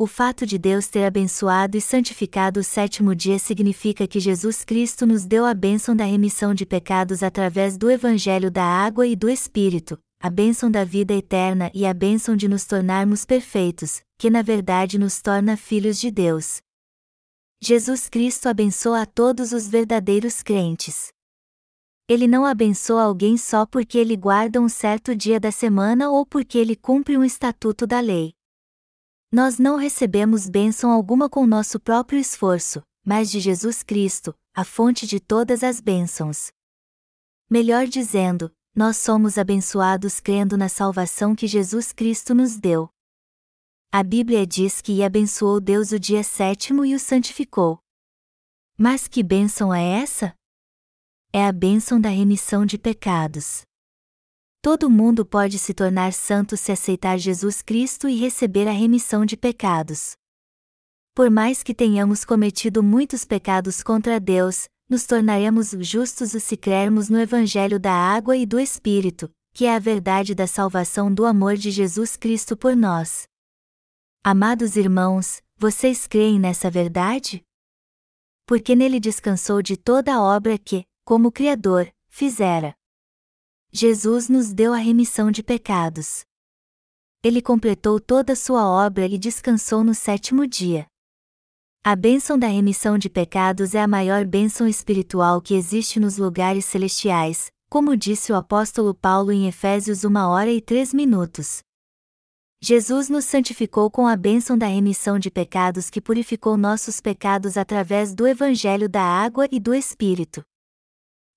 O 0.02 0.06
fato 0.08 0.44
de 0.44 0.58
Deus 0.58 0.88
ter 0.88 1.04
abençoado 1.04 1.76
e 1.76 1.80
santificado 1.80 2.58
o 2.58 2.64
sétimo 2.64 3.14
dia 3.14 3.38
significa 3.38 4.04
que 4.04 4.18
Jesus 4.18 4.64
Cristo 4.64 5.06
nos 5.06 5.24
deu 5.24 5.46
a 5.46 5.54
bênção 5.54 5.94
da 5.94 6.04
remissão 6.04 6.52
de 6.52 6.66
pecados 6.66 7.22
através 7.22 7.78
do 7.78 7.88
Evangelho 7.88 8.50
da 8.50 8.64
água 8.64 9.06
e 9.06 9.14
do 9.14 9.30
Espírito, 9.30 9.96
a 10.20 10.28
bênção 10.28 10.68
da 10.68 10.82
vida 10.82 11.14
eterna 11.14 11.70
e 11.72 11.86
a 11.86 11.94
bênção 11.94 12.34
de 12.34 12.48
nos 12.48 12.64
tornarmos 12.64 13.24
perfeitos, 13.24 14.02
que 14.18 14.28
na 14.28 14.42
verdade 14.42 14.98
nos 14.98 15.22
torna 15.22 15.56
filhos 15.56 16.00
de 16.00 16.10
Deus. 16.10 16.60
Jesus 17.62 18.08
Cristo 18.08 18.48
abençoa 18.48 19.02
a 19.02 19.06
todos 19.06 19.52
os 19.52 19.68
verdadeiros 19.68 20.42
crentes. 20.42 21.12
Ele 22.08 22.26
não 22.26 22.44
abençoa 22.44 23.04
alguém 23.04 23.36
só 23.36 23.64
porque 23.64 23.98
ele 23.98 24.16
guarda 24.16 24.60
um 24.60 24.68
certo 24.68 25.14
dia 25.14 25.38
da 25.38 25.52
semana 25.52 26.10
ou 26.10 26.26
porque 26.26 26.58
ele 26.58 26.74
cumpre 26.74 27.16
um 27.16 27.22
estatuto 27.22 27.86
da 27.86 28.00
lei. 28.00 28.34
Nós 29.34 29.58
não 29.58 29.76
recebemos 29.76 30.46
bênção 30.46 30.90
alguma 30.90 31.26
com 31.26 31.46
nosso 31.46 31.80
próprio 31.80 32.20
esforço, 32.20 32.82
mas 33.02 33.30
de 33.30 33.40
Jesus 33.40 33.82
Cristo, 33.82 34.38
a 34.54 34.62
fonte 34.62 35.06
de 35.06 35.18
todas 35.18 35.62
as 35.62 35.80
bênçãos. 35.80 36.52
Melhor 37.48 37.86
dizendo, 37.86 38.54
nós 38.76 38.98
somos 38.98 39.38
abençoados 39.38 40.20
crendo 40.20 40.58
na 40.58 40.68
salvação 40.68 41.34
que 41.34 41.46
Jesus 41.46 41.94
Cristo 41.94 42.34
nos 42.34 42.58
deu. 42.58 42.90
A 43.90 44.02
Bíblia 44.02 44.46
diz 44.46 44.82
que 44.82 44.96
e 44.96 45.02
abençoou 45.02 45.60
Deus 45.62 45.92
o 45.92 45.98
dia 45.98 46.22
sétimo 46.22 46.84
e 46.84 46.94
o 46.94 46.98
santificou. 46.98 47.78
Mas 48.76 49.08
que 49.08 49.22
bênção 49.22 49.72
é 49.72 50.02
essa? 50.02 50.34
É 51.32 51.46
a 51.46 51.52
bênção 51.52 51.98
da 51.98 52.10
remissão 52.10 52.66
de 52.66 52.76
pecados. 52.76 53.62
Todo 54.64 54.88
mundo 54.88 55.26
pode 55.26 55.58
se 55.58 55.74
tornar 55.74 56.12
santo 56.12 56.56
se 56.56 56.70
aceitar 56.70 57.18
Jesus 57.18 57.62
Cristo 57.62 58.08
e 58.08 58.14
receber 58.14 58.68
a 58.68 58.70
remissão 58.70 59.26
de 59.26 59.36
pecados. 59.36 60.12
Por 61.16 61.28
mais 61.28 61.64
que 61.64 61.74
tenhamos 61.74 62.24
cometido 62.24 62.80
muitos 62.80 63.24
pecados 63.24 63.82
contra 63.82 64.20
Deus, 64.20 64.68
nos 64.88 65.04
tornaremos 65.04 65.70
justos 65.80 66.30
se 66.40 66.56
crermos 66.56 67.08
no 67.08 67.18
Evangelho 67.18 67.80
da 67.80 67.92
água 67.92 68.36
e 68.36 68.46
do 68.46 68.60
Espírito, 68.60 69.28
que 69.52 69.64
é 69.64 69.74
a 69.74 69.80
verdade 69.80 70.32
da 70.32 70.46
salvação 70.46 71.12
do 71.12 71.26
amor 71.26 71.56
de 71.56 71.72
Jesus 71.72 72.16
Cristo 72.16 72.56
por 72.56 72.76
nós. 72.76 73.24
Amados 74.22 74.76
irmãos, 74.76 75.42
vocês 75.56 76.06
creem 76.06 76.38
nessa 76.38 76.70
verdade? 76.70 77.42
Porque 78.46 78.76
nele 78.76 79.00
descansou 79.00 79.60
de 79.60 79.76
toda 79.76 80.14
a 80.14 80.22
obra 80.22 80.56
que, 80.56 80.84
como 81.04 81.32
Criador, 81.32 81.92
fizera. 82.08 82.76
Jesus 83.74 84.28
nos 84.28 84.52
deu 84.52 84.74
a 84.74 84.76
remissão 84.76 85.30
de 85.30 85.42
pecados. 85.42 86.26
Ele 87.24 87.40
completou 87.40 87.98
toda 87.98 88.36
sua 88.36 88.68
obra 88.68 89.06
e 89.06 89.16
descansou 89.16 89.82
no 89.82 89.94
sétimo 89.94 90.46
dia. 90.46 90.86
A 91.82 91.96
bênção 91.96 92.38
da 92.38 92.48
remissão 92.48 92.98
de 92.98 93.08
pecados 93.08 93.74
é 93.74 93.80
a 93.80 93.88
maior 93.88 94.26
bênção 94.26 94.68
espiritual 94.68 95.40
que 95.40 95.54
existe 95.54 95.98
nos 95.98 96.18
lugares 96.18 96.66
celestiais, 96.66 97.50
como 97.70 97.96
disse 97.96 98.30
o 98.30 98.36
apóstolo 98.36 98.94
Paulo 98.94 99.32
em 99.32 99.48
Efésios 99.48 100.04
1 100.04 100.16
hora 100.16 100.52
e 100.52 100.60
3 100.60 100.92
minutos. 100.92 101.60
Jesus 102.60 103.08
nos 103.08 103.24
santificou 103.24 103.90
com 103.90 104.06
a 104.06 104.16
bênção 104.16 104.58
da 104.58 104.66
remissão 104.66 105.18
de 105.18 105.30
pecados 105.30 105.88
que 105.88 106.00
purificou 106.00 106.58
nossos 106.58 107.00
pecados 107.00 107.56
através 107.56 108.14
do 108.14 108.28
Evangelho 108.28 108.86
da 108.86 109.02
água 109.02 109.48
e 109.50 109.58
do 109.58 109.74
Espírito. 109.74 110.42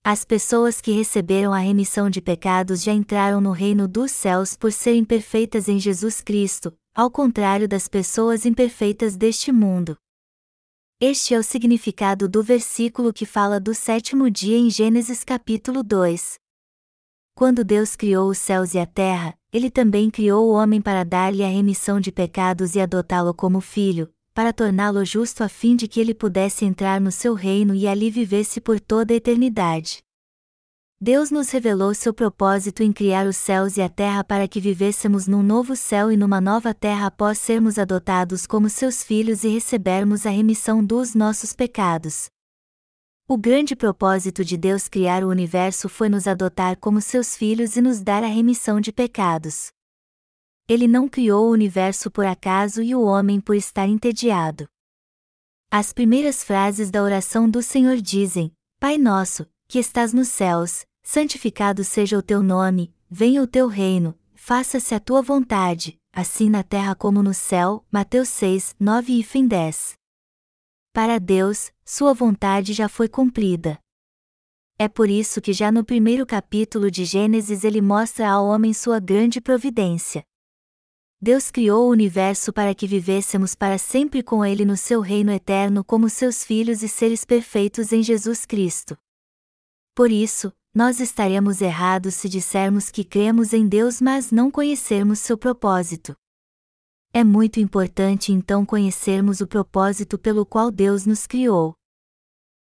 As 0.07 0.23
pessoas 0.23 0.81
que 0.81 0.91
receberam 0.91 1.51
a 1.51 1.57
remissão 1.57 2.11
de 2.11 2.21
pecados 2.21 2.83
já 2.83 2.93
entraram 2.93 3.41
no 3.41 3.49
reino 3.49 3.87
dos 3.87 4.11
céus 4.11 4.55
por 4.55 4.71
serem 4.71 5.03
perfeitas 5.03 5.67
em 5.67 5.79
Jesus 5.79 6.21
Cristo, 6.21 6.71
ao 6.93 7.09
contrário 7.09 7.67
das 7.67 7.87
pessoas 7.87 8.45
imperfeitas 8.45 9.17
deste 9.17 9.51
mundo. 9.51 9.97
Este 11.01 11.33
é 11.33 11.39
o 11.39 11.43
significado 11.43 12.29
do 12.29 12.43
versículo 12.43 13.11
que 13.11 13.25
fala 13.25 13.59
do 13.59 13.73
sétimo 13.73 14.29
dia 14.29 14.55
em 14.55 14.69
Gênesis 14.69 15.23
capítulo 15.23 15.81
2. 15.81 16.35
Quando 17.33 17.63
Deus 17.63 17.95
criou 17.95 18.29
os 18.29 18.37
céus 18.37 18.75
e 18.75 18.77
a 18.77 18.85
terra, 18.85 19.35
ele 19.51 19.71
também 19.71 20.11
criou 20.11 20.47
o 20.47 20.53
homem 20.53 20.79
para 20.79 21.03
dar-lhe 21.03 21.43
a 21.43 21.49
remissão 21.49 21.99
de 21.99 22.11
pecados 22.11 22.75
e 22.75 22.79
adotá-lo 22.79 23.33
como 23.33 23.59
filho, 23.59 24.13
para 24.35 24.51
torná-lo 24.51 25.05
justo 25.05 25.45
a 25.45 25.47
fim 25.47 25.77
de 25.77 25.87
que 25.87 25.97
ele 25.97 26.13
pudesse 26.13 26.65
entrar 26.65 26.99
no 26.99 27.09
seu 27.09 27.33
reino 27.33 27.73
e 27.73 27.87
ali 27.87 28.11
vivesse 28.11 28.59
por 28.59 28.81
toda 28.81 29.13
a 29.13 29.15
eternidade. 29.15 30.03
Deus 30.99 31.31
nos 31.31 31.49
revelou 31.51 31.93
seu 31.93 32.13
propósito 32.13 32.83
em 32.83 32.91
criar 32.91 33.27
os 33.27 33.37
céus 33.37 33.77
e 33.77 33.81
a 33.81 33.87
terra 33.87 34.25
para 34.25 34.45
que 34.45 34.59
vivêssemos 34.59 35.25
num 35.25 35.41
novo 35.41 35.73
céu 35.73 36.11
e 36.11 36.17
numa 36.17 36.41
nova 36.41 36.73
terra 36.73 37.07
após 37.07 37.39
sermos 37.39 37.79
adotados 37.79 38.45
como 38.45 38.69
seus 38.69 39.01
filhos 39.01 39.45
e 39.45 39.47
recebermos 39.47 40.25
a 40.25 40.29
remissão 40.29 40.83
dos 40.83 41.15
nossos 41.15 41.53
pecados. 41.53 42.25
O 43.29 43.37
grande 43.37 43.73
propósito 43.73 44.43
de 44.43 44.57
Deus 44.57 44.89
criar 44.89 45.23
o 45.23 45.29
universo 45.29 45.87
foi 45.87 46.09
nos 46.09 46.27
adotar 46.27 46.77
como 46.77 46.99
seus 46.99 47.37
filhos 47.37 47.77
e 47.77 47.81
nos 47.81 48.01
dar 48.01 48.21
a 48.21 48.27
remissão 48.27 48.81
de 48.81 48.91
pecados. 48.91 49.69
Ele 50.67 50.87
não 50.87 51.07
criou 51.07 51.47
o 51.47 51.51
universo 51.51 52.09
por 52.09 52.25
acaso 52.25 52.81
e 52.81 52.95
o 52.95 53.01
homem 53.01 53.39
por 53.39 53.55
estar 53.55 53.87
entediado. 53.87 54.67
As 55.69 55.93
primeiras 55.93 56.43
frases 56.43 56.89
da 56.89 57.03
oração 57.03 57.47
do 57.47 57.61
Senhor 57.61 57.97
dizem: 57.97 58.51
Pai 58.79 58.97
nosso, 58.97 59.47
que 59.67 59.77
estás 59.77 60.11
nos 60.11 60.29
céus, 60.29 60.83
santificado 61.03 61.83
seja 61.83 62.17
o 62.17 62.21
teu 62.23 62.41
nome, 62.41 62.91
venha 63.07 63.43
o 63.43 63.47
teu 63.47 63.67
reino, 63.67 64.17
faça-se 64.33 64.95
a 64.95 64.99
tua 64.99 65.21
vontade, 65.21 65.99
assim 66.11 66.49
na 66.49 66.63
terra 66.63 66.95
como 66.95 67.21
no 67.21 67.33
céu. 67.33 67.85
Mateus 67.91 68.29
6, 68.29 68.75
9 68.79 69.19
e 69.19 69.23
fim 69.23 69.45
10. 69.47 69.93
Para 70.91 71.19
Deus, 71.19 71.71
sua 71.83 72.13
vontade 72.13 72.73
já 72.73 72.89
foi 72.89 73.07
cumprida. 73.07 73.77
É 74.79 74.87
por 74.87 75.09
isso 75.09 75.41
que 75.41 75.53
já 75.53 75.71
no 75.71 75.85
primeiro 75.85 76.25
capítulo 76.25 76.89
de 76.89 77.05
Gênesis 77.05 77.63
ele 77.63 77.81
mostra 77.81 78.29
ao 78.29 78.47
homem 78.47 78.73
sua 78.73 78.99
grande 78.99 79.39
providência. 79.39 80.25
Deus 81.21 81.49
criou 81.49 81.87
o 81.87 81.91
universo 81.91 82.51
para 82.51 82.75
que 82.75 82.85
vivêssemos 82.85 83.55
para 83.55 83.77
sempre 83.77 84.21
com 84.21 84.45
Ele 84.45 84.65
no 84.65 84.75
seu 84.75 85.01
reino 85.01 85.31
eterno 85.31 85.83
como 85.83 86.09
seus 86.09 86.43
filhos 86.43 86.83
e 86.83 86.89
seres 86.89 87.23
perfeitos 87.23 87.91
em 87.91 88.03
Jesus 88.03 88.45
Cristo. 88.45 88.97
Por 89.95 90.11
isso, 90.11 90.51
nós 90.73 90.99
estaremos 90.99 91.61
errados 91.61 92.15
se 92.15 92.27
dissermos 92.27 92.91
que 92.91 93.05
cremos 93.05 93.53
em 93.53 93.65
Deus 93.65 94.01
mas 94.01 94.29
não 94.29 94.51
conhecermos 94.51 95.19
seu 95.19 95.37
propósito. 95.37 96.13
É 97.13 97.23
muito 97.23 97.61
importante 97.61 98.33
então 98.33 98.65
conhecermos 98.65 99.39
o 99.39 99.47
propósito 99.47 100.19
pelo 100.19 100.45
qual 100.45 100.69
Deus 100.69 101.05
nos 101.05 101.25
criou. 101.25 101.73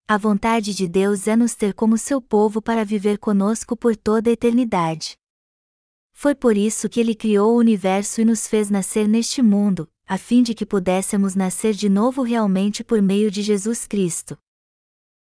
A 0.06 0.18
vontade 0.18 0.74
de 0.74 0.86
Deus 0.86 1.26
é 1.26 1.34
nos 1.34 1.54
ter 1.54 1.72
como 1.72 1.96
seu 1.96 2.20
povo 2.20 2.60
para 2.60 2.84
viver 2.84 3.16
conosco 3.16 3.74
por 3.74 3.96
toda 3.96 4.28
a 4.28 4.32
eternidade. 4.34 5.16
Foi 6.22 6.36
por 6.36 6.56
isso 6.56 6.88
que 6.88 7.00
ele 7.00 7.16
criou 7.16 7.52
o 7.52 7.58
universo 7.58 8.20
e 8.20 8.24
nos 8.24 8.46
fez 8.46 8.70
nascer 8.70 9.08
neste 9.08 9.42
mundo, 9.42 9.90
a 10.06 10.16
fim 10.16 10.40
de 10.40 10.54
que 10.54 10.64
pudéssemos 10.64 11.34
nascer 11.34 11.74
de 11.74 11.88
novo 11.88 12.22
realmente 12.22 12.84
por 12.84 13.02
meio 13.02 13.28
de 13.28 13.42
Jesus 13.42 13.88
Cristo. 13.88 14.38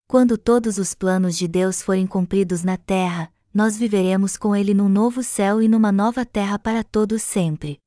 Quando 0.08 0.38
todos 0.38 0.78
os 0.78 0.94
planos 0.94 1.36
de 1.36 1.46
Deus 1.46 1.82
forem 1.82 2.06
cumpridos 2.06 2.62
na 2.62 2.78
terra, 2.78 3.30
nós 3.52 3.76
viveremos 3.76 4.38
com 4.38 4.56
Ele 4.56 4.72
num 4.72 4.88
novo 4.88 5.22
céu 5.22 5.60
e 5.60 5.68
numa 5.68 5.92
nova 5.92 6.24
terra 6.24 6.58
para 6.58 6.82
todos 6.82 7.22
sempre. 7.22 7.78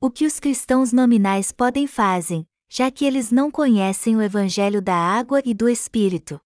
O 0.00 0.08
que 0.08 0.24
os 0.24 0.38
cristãos 0.38 0.92
nominais 0.92 1.50
podem 1.50 1.88
fazem, 1.88 2.46
já 2.68 2.92
que 2.92 3.04
eles 3.04 3.32
não 3.32 3.50
conhecem 3.50 4.14
o 4.14 4.22
Evangelho 4.22 4.80
da 4.80 4.94
água 4.94 5.42
e 5.44 5.52
do 5.52 5.68
Espírito. 5.68 6.40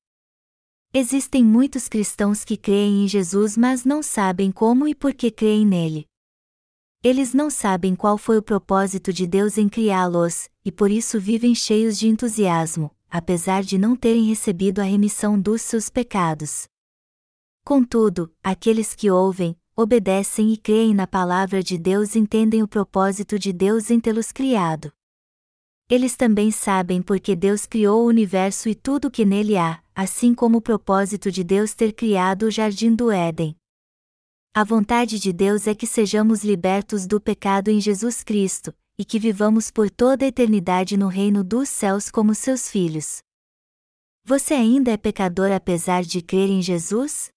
Existem 0.95 1.45
muitos 1.45 1.87
cristãos 1.87 2.45
que 2.45 2.57
creem 2.57 3.05
em 3.05 3.09
Jesus 3.09 3.59
mas 3.59 3.85
não 3.85 4.03
sabem 4.03 4.51
como 4.51 4.89
e 4.89 4.95
por 4.95 5.13
que 5.13 5.31
creem 5.31 5.67
nele. 5.67 6.07
Eles 7.05 7.35
não 7.35 7.51
sabem 7.51 7.95
qual 7.95 8.17
foi 8.17 8.39
o 8.39 8.43
propósito 8.43 9.13
de 9.13 9.27
Deus 9.27 9.59
em 9.59 9.69
criá-los, 9.69 10.49
e 10.65 10.73
por 10.73 10.91
isso 10.91 11.21
vivem 11.21 11.55
cheios 11.55 11.99
de 11.99 12.09
entusiasmo, 12.09 12.91
apesar 13.11 13.63
de 13.63 13.77
não 13.77 13.95
terem 13.95 14.25
recebido 14.25 14.81
a 14.81 14.85
remissão 14.85 15.39
dos 15.39 15.61
seus 15.61 15.91
pecados. 15.91 16.67
Contudo, 17.65 18.33
aqueles 18.43 18.95
que 18.95 19.11
ouvem, 19.11 19.55
obedecem 19.77 20.55
e 20.55 20.57
creem 20.57 20.95
na 20.95 21.07
palavra 21.07 21.63
de 21.63 21.77
Deus 21.77 22.17
entendem 22.17 22.63
o 22.63 22.69
propósito 22.69 23.39
de 23.39 23.53
Deus 23.53 23.91
em 23.91 24.01
tê-los 24.01 24.33
criado. 24.33 24.91
Eles 25.91 26.17
também 26.17 26.51
sabem 26.51 27.01
porque 27.01 27.35
Deus 27.35 27.65
criou 27.65 28.05
o 28.05 28.09
universo 28.09 28.69
e 28.69 28.75
tudo 28.75 29.09
o 29.09 29.11
que 29.11 29.25
nele 29.25 29.57
há, 29.57 29.83
assim 29.95 30.35
como 30.35 30.59
o 30.59 30.63
propósito 30.63 31.31
de 31.33 31.43
Deus 31.43 31.73
ter 31.73 31.95
criado 31.95 32.43
o 32.43 32.51
jardim 32.51 32.95
do 32.95 33.11
Éden. 33.11 33.57
A 34.55 34.65
vontade 34.65 35.19
de 35.19 35.33
Deus 35.33 35.67
é 35.67 35.75
que 35.75 35.87
sejamos 35.87 36.45
libertos 36.45 37.07
do 37.07 37.19
pecado 37.19 37.69
em 37.69 37.81
Jesus 37.81 38.23
Cristo, 38.23 38.75
e 38.99 39.05
que 39.05 39.19
vivamos 39.19 39.71
por 39.71 39.89
toda 39.89 40.27
a 40.27 40.29
eternidade 40.29 40.97
no 40.97 41.09
reino 41.09 41.43
dos 41.43 41.71
céus 41.71 42.11
como 42.11 42.35
seus 42.35 42.69
filhos. 42.69 43.23
Você 44.25 44.53
ainda 44.53 44.91
é 44.91 44.97
pecador 44.99 45.51
apesar 45.53 46.03
de 46.03 46.21
crer 46.21 46.51
em 46.51 46.61
Jesus? 46.61 47.31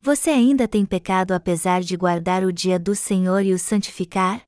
Você 0.00 0.30
ainda 0.30 0.66
tem 0.66 0.84
pecado 0.84 1.32
apesar 1.32 1.80
de 1.80 1.96
guardar 1.96 2.42
o 2.42 2.52
dia 2.52 2.76
do 2.76 2.96
Senhor 2.96 3.44
e 3.44 3.52
o 3.52 3.58
santificar? 3.58 4.42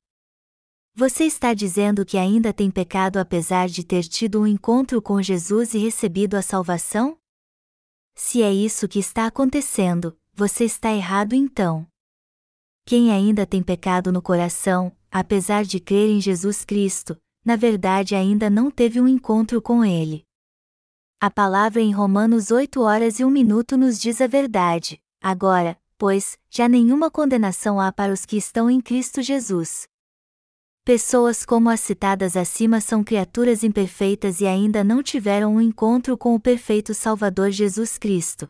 Você 0.97 1.25
está 1.25 1.53
dizendo 1.53 2.05
que 2.05 2.17
ainda 2.17 2.53
tem 2.53 2.71
pecado 2.71 3.17
apesar 3.17 3.67
de 3.67 3.83
ter 3.83 4.03
tido 4.03 4.39
um 4.39 4.47
encontro 4.47 5.01
com 5.01 5.21
Jesus 5.21 5.73
e 5.73 5.77
recebido 5.77 6.35
a 6.35 6.41
salvação? 6.41 7.17
Se 8.15 8.41
é 8.41 8.53
isso 8.53 8.87
que 8.87 8.97
está 8.97 9.27
acontecendo, 9.27 10.17
você 10.33 10.63
está 10.63 10.93
errado 10.93 11.33
então. 11.33 11.85
Quem 12.85 13.11
ainda 13.11 13.45
tem 13.45 13.61
pecado 13.61 14.09
no 14.09 14.21
coração, 14.21 14.89
apesar 15.11 15.65
de 15.65 15.81
crer 15.81 16.09
em 16.09 16.21
Jesus 16.21 16.63
Cristo, 16.63 17.21
na 17.43 17.57
verdade 17.57 18.15
ainda 18.15 18.49
não 18.49 18.71
teve 18.71 19.01
um 19.01 19.07
encontro 19.07 19.61
com 19.61 19.83
Ele. 19.83 20.23
A 21.19 21.29
palavra 21.29 21.81
em 21.81 21.91
Romanos 21.91 22.51
8 22.51 22.79
horas 22.79 23.19
e 23.19 23.25
1 23.25 23.29
minuto 23.29 23.75
nos 23.75 23.99
diz 23.99 24.21
a 24.21 24.27
verdade. 24.27 25.01
Agora, 25.21 25.77
pois, 25.97 26.39
já 26.49 26.69
nenhuma 26.69 27.11
condenação 27.11 27.81
há 27.81 27.91
para 27.91 28.13
os 28.13 28.25
que 28.25 28.37
estão 28.37 28.69
em 28.69 28.79
Cristo 28.79 29.21
Jesus. 29.21 29.89
Pessoas 30.85 31.43
como 31.43 31.71
as 31.71 31.79
citadas 31.79 32.37
acima 32.37 32.79
são 32.79 33.03
criaturas 33.03 33.63
imperfeitas 33.63 34.39
e 34.39 34.45
ainda 34.45 34.83
não 34.83 35.01
tiveram 35.01 35.55
um 35.55 35.59
encontro 35.59 36.15
com 36.15 36.35
o 36.35 36.39
perfeito 36.39 36.93
Salvador 36.93 37.49
Jesus 37.49 37.97
Cristo. 37.97 38.47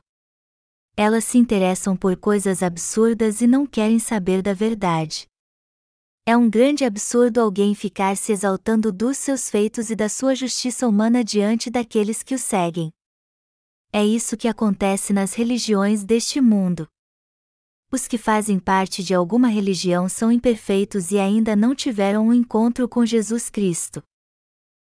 Elas 0.98 1.24
se 1.24 1.38
interessam 1.38 1.96
por 1.96 2.18
coisas 2.18 2.62
absurdas 2.62 3.40
e 3.40 3.48
não 3.48 3.66
querem 3.66 4.00
saber 4.00 4.42
da 4.42 4.52
verdade. 4.52 5.28
É 6.26 6.36
um 6.36 6.50
grande 6.50 6.84
absurdo 6.84 7.40
alguém 7.40 7.74
ficar 7.74 8.18
se 8.18 8.34
exaltando 8.34 8.92
dos 8.92 9.18
seus 9.18 9.50
feitos 9.50 9.90
e 9.90 9.96
da 9.96 10.10
sua 10.10 10.36
justiça 10.36 10.86
humana 10.86 11.24
diante 11.24 11.70
daqueles 11.70 12.22
que 12.22 12.36
o 12.36 12.38
seguem. 12.38 12.92
É 13.94 14.06
isso 14.06 14.36
que 14.36 14.50
acontece 14.50 15.14
nas 15.14 15.34
religiões 15.34 16.04
deste 16.04 16.42
mundo. 16.42 16.86
Os 17.96 18.10
que 18.10 18.18
fazem 18.18 18.60
parte 18.60 19.02
de 19.02 19.14
alguma 19.14 19.48
religião 19.48 20.10
são 20.10 20.30
imperfeitos 20.30 21.12
e 21.12 21.18
ainda 21.18 21.56
não 21.56 21.74
tiveram 21.74 22.28
um 22.28 22.34
encontro 22.34 22.90
com 22.90 23.06
Jesus 23.06 23.50
Cristo. 23.50 24.04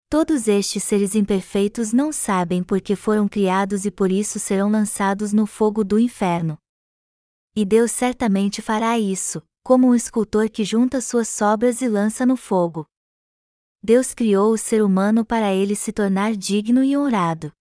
Todos 0.10 0.48
estes 0.48 0.84
seres 0.84 1.14
imperfeitos 1.14 1.94
não 1.94 2.12
sabem 2.12 2.64
por 2.64 2.82
que 2.82 2.96
foram 2.96 3.28
criados 3.28 3.86
e 3.86 3.92
por 3.92 4.12
isso 4.12 4.40
serão 4.40 4.72
lançados 4.72 5.34
no 5.34 5.46
fogo 5.46 5.84
do 5.84 6.00
inferno. 6.00 6.58
E 7.56 7.64
Deus 7.64 7.92
certamente 7.92 8.60
fará 8.60 8.98
isso, 8.98 9.40
como 9.64 9.86
um 9.86 9.94
escultor 9.94 10.50
que 10.50 10.64
junta 10.64 11.00
suas 11.00 11.30
sobras 11.30 11.84
e 11.84 11.88
lança 11.88 12.26
no 12.26 12.36
fogo. 12.36 12.88
Deus 13.84 14.16
criou 14.16 14.52
o 14.52 14.58
ser 14.58 14.82
humano 14.82 15.24
para 15.24 15.54
ele 15.54 15.76
se 15.76 15.92
tornar 15.92 16.36
digno 16.36 16.84
e 16.84 16.98
honrado. 16.98 17.54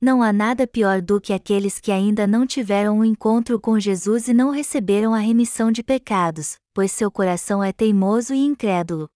Não 0.00 0.22
há 0.22 0.30
nada 0.30 0.66
pior 0.66 1.00
do 1.00 1.18
que 1.18 1.32
aqueles 1.32 1.80
que 1.80 1.90
ainda 1.90 2.26
não 2.26 2.46
tiveram 2.46 2.98
um 2.98 3.04
encontro 3.04 3.58
com 3.58 3.80
Jesus 3.80 4.28
e 4.28 4.34
não 4.34 4.50
receberam 4.50 5.14
a 5.14 5.18
remissão 5.18 5.72
de 5.72 5.82
pecados, 5.82 6.56
pois 6.74 6.92
seu 6.92 7.10
coração 7.10 7.64
é 7.64 7.72
teimoso 7.72 8.34
e 8.34 8.38
incrédulo. 8.38 9.08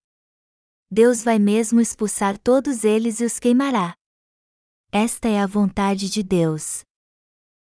Deus 0.90 1.22
vai 1.22 1.38
mesmo 1.38 1.80
expulsar 1.80 2.38
todos 2.38 2.82
eles 2.82 3.20
e 3.20 3.24
os 3.24 3.38
queimará. 3.38 3.94
Esta 4.90 5.28
é 5.28 5.38
a 5.38 5.46
vontade 5.46 6.08
de 6.08 6.22
Deus. 6.22 6.80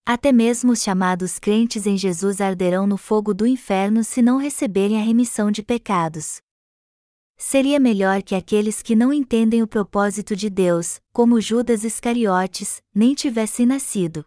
Até 0.04 0.32
mesmo 0.32 0.72
os 0.72 0.82
chamados 0.82 1.40
crentes 1.40 1.86
em 1.86 1.98
Jesus 1.98 2.42
arderão 2.42 2.86
no 2.86 2.98
fogo 2.98 3.34
do 3.34 3.46
inferno 3.46 4.04
se 4.04 4.22
não 4.22 4.38
receberem 4.38 5.00
a 5.00 5.04
remissão 5.04 5.50
de 5.52 5.64
pecados. 5.64 6.42
Seria 7.38 7.80
melhor 7.80 8.24
que 8.24 8.34
aqueles 8.34 8.82
que 8.82 8.96
não 8.96 9.12
entendem 9.12 9.62
o 9.62 9.68
propósito 9.68 10.36
de 10.36 10.50
Deus, 10.50 11.01
como 11.12 11.42
Judas 11.42 11.84
Iscariotes, 11.84 12.82
nem 12.94 13.13
tivessem 13.13 13.65
nascido. 13.65 14.25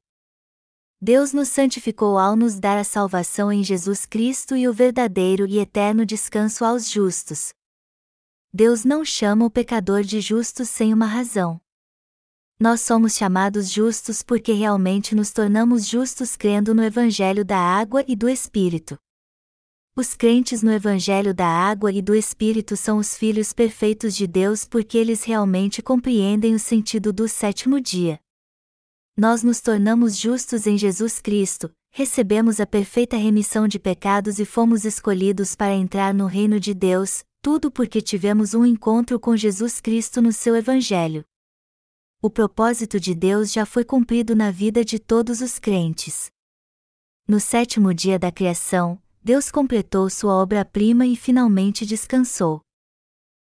Deus 1.01 1.33
nos 1.33 1.49
santificou 1.49 2.19
ao 2.19 2.37
nos 2.37 2.59
dar 2.59 2.77
a 2.77 2.85
salvação 2.85 3.53
em 3.53 3.63
Jesus 3.63 4.05
Cristo 4.05 4.57
e 4.57 4.69
o 4.69 4.73
verdadeiro 4.73 5.47
e 5.47 5.59
eterno 5.59 6.05
descanso 6.05 6.65
aos 6.65 6.91
justos. 6.91 7.53
Deus 8.53 8.85
não 8.85 9.05
chama 9.05 9.45
o 9.45 9.51
pecador 9.51 10.03
de 10.03 10.21
justo 10.21 10.65
sem 10.65 10.93
uma 10.93 11.07
razão. 11.07 11.61
Nós 12.59 12.81
somos 12.81 13.15
chamados 13.15 13.71
justos 13.71 14.23
porque 14.23 14.53
realmente 14.53 15.15
nos 15.15 15.31
tornamos 15.31 15.87
justos 15.87 16.35
crendo 16.35 16.75
no 16.75 16.83
Evangelho 16.83 17.45
da 17.45 17.59
água 17.59 18.05
e 18.09 18.17
do 18.17 18.29
Espírito. 18.29 18.99
Os 19.99 20.15
crentes 20.15 20.63
no 20.63 20.71
Evangelho 20.71 21.35
da 21.35 21.49
Água 21.49 21.91
e 21.91 22.01
do 22.01 22.15
Espírito 22.15 22.77
são 22.77 22.99
os 22.99 23.17
filhos 23.17 23.53
perfeitos 23.53 24.15
de 24.15 24.29
Deus 24.29 24.65
porque 24.65 24.97
eles 24.97 25.25
realmente 25.25 25.83
compreendem 25.83 26.55
o 26.55 26.59
sentido 26.61 27.13
do 27.13 27.27
sétimo 27.27 27.81
dia. 27.81 28.21
Nós 29.17 29.43
nos 29.43 29.61
tornamos 29.61 30.17
justos 30.17 30.69
em 30.69 30.79
Jesus 30.79 31.21
Cristo, 31.21 31.69
recebemos 31.91 32.61
a 32.61 32.65
perfeita 32.65 33.17
remissão 33.17 33.67
de 33.67 33.81
pecados 33.81 34.39
e 34.39 34.45
fomos 34.45 34.85
escolhidos 34.85 35.57
para 35.57 35.75
entrar 35.75 36.15
no 36.15 36.27
reino 36.27 36.61
de 36.61 36.75
Deus, 36.75 37.25
tudo 37.43 37.69
porque 37.69 38.01
tivemos 38.01 38.55
um 38.55 38.65
encontro 38.65 39.19
com 39.19 39.37
Jesus 39.37 39.81
Cristo 39.81 40.23
no 40.23 40.33
seu 40.33 40.55
Evangelho. 40.55 41.25
O 42.23 42.31
propósito 42.31 43.01
de 43.01 43.17
Deus 43.17 43.53
já 43.53 43.67
foi 43.67 43.83
cumprido 43.85 44.37
na 44.37 44.53
vida 44.53 44.85
de 44.85 45.01
todos 45.01 45.41
os 45.41 45.59
crentes. 45.59 46.31
No 47.27 47.41
sétimo 47.41 47.93
dia 47.93 48.17
da 48.17 48.31
criação, 48.31 49.03
Deus 49.29 49.51
completou 49.51 50.09
sua 50.09 50.33
obra-prima 50.33 51.05
e 51.05 51.15
finalmente 51.15 51.85
descansou. 51.85 52.63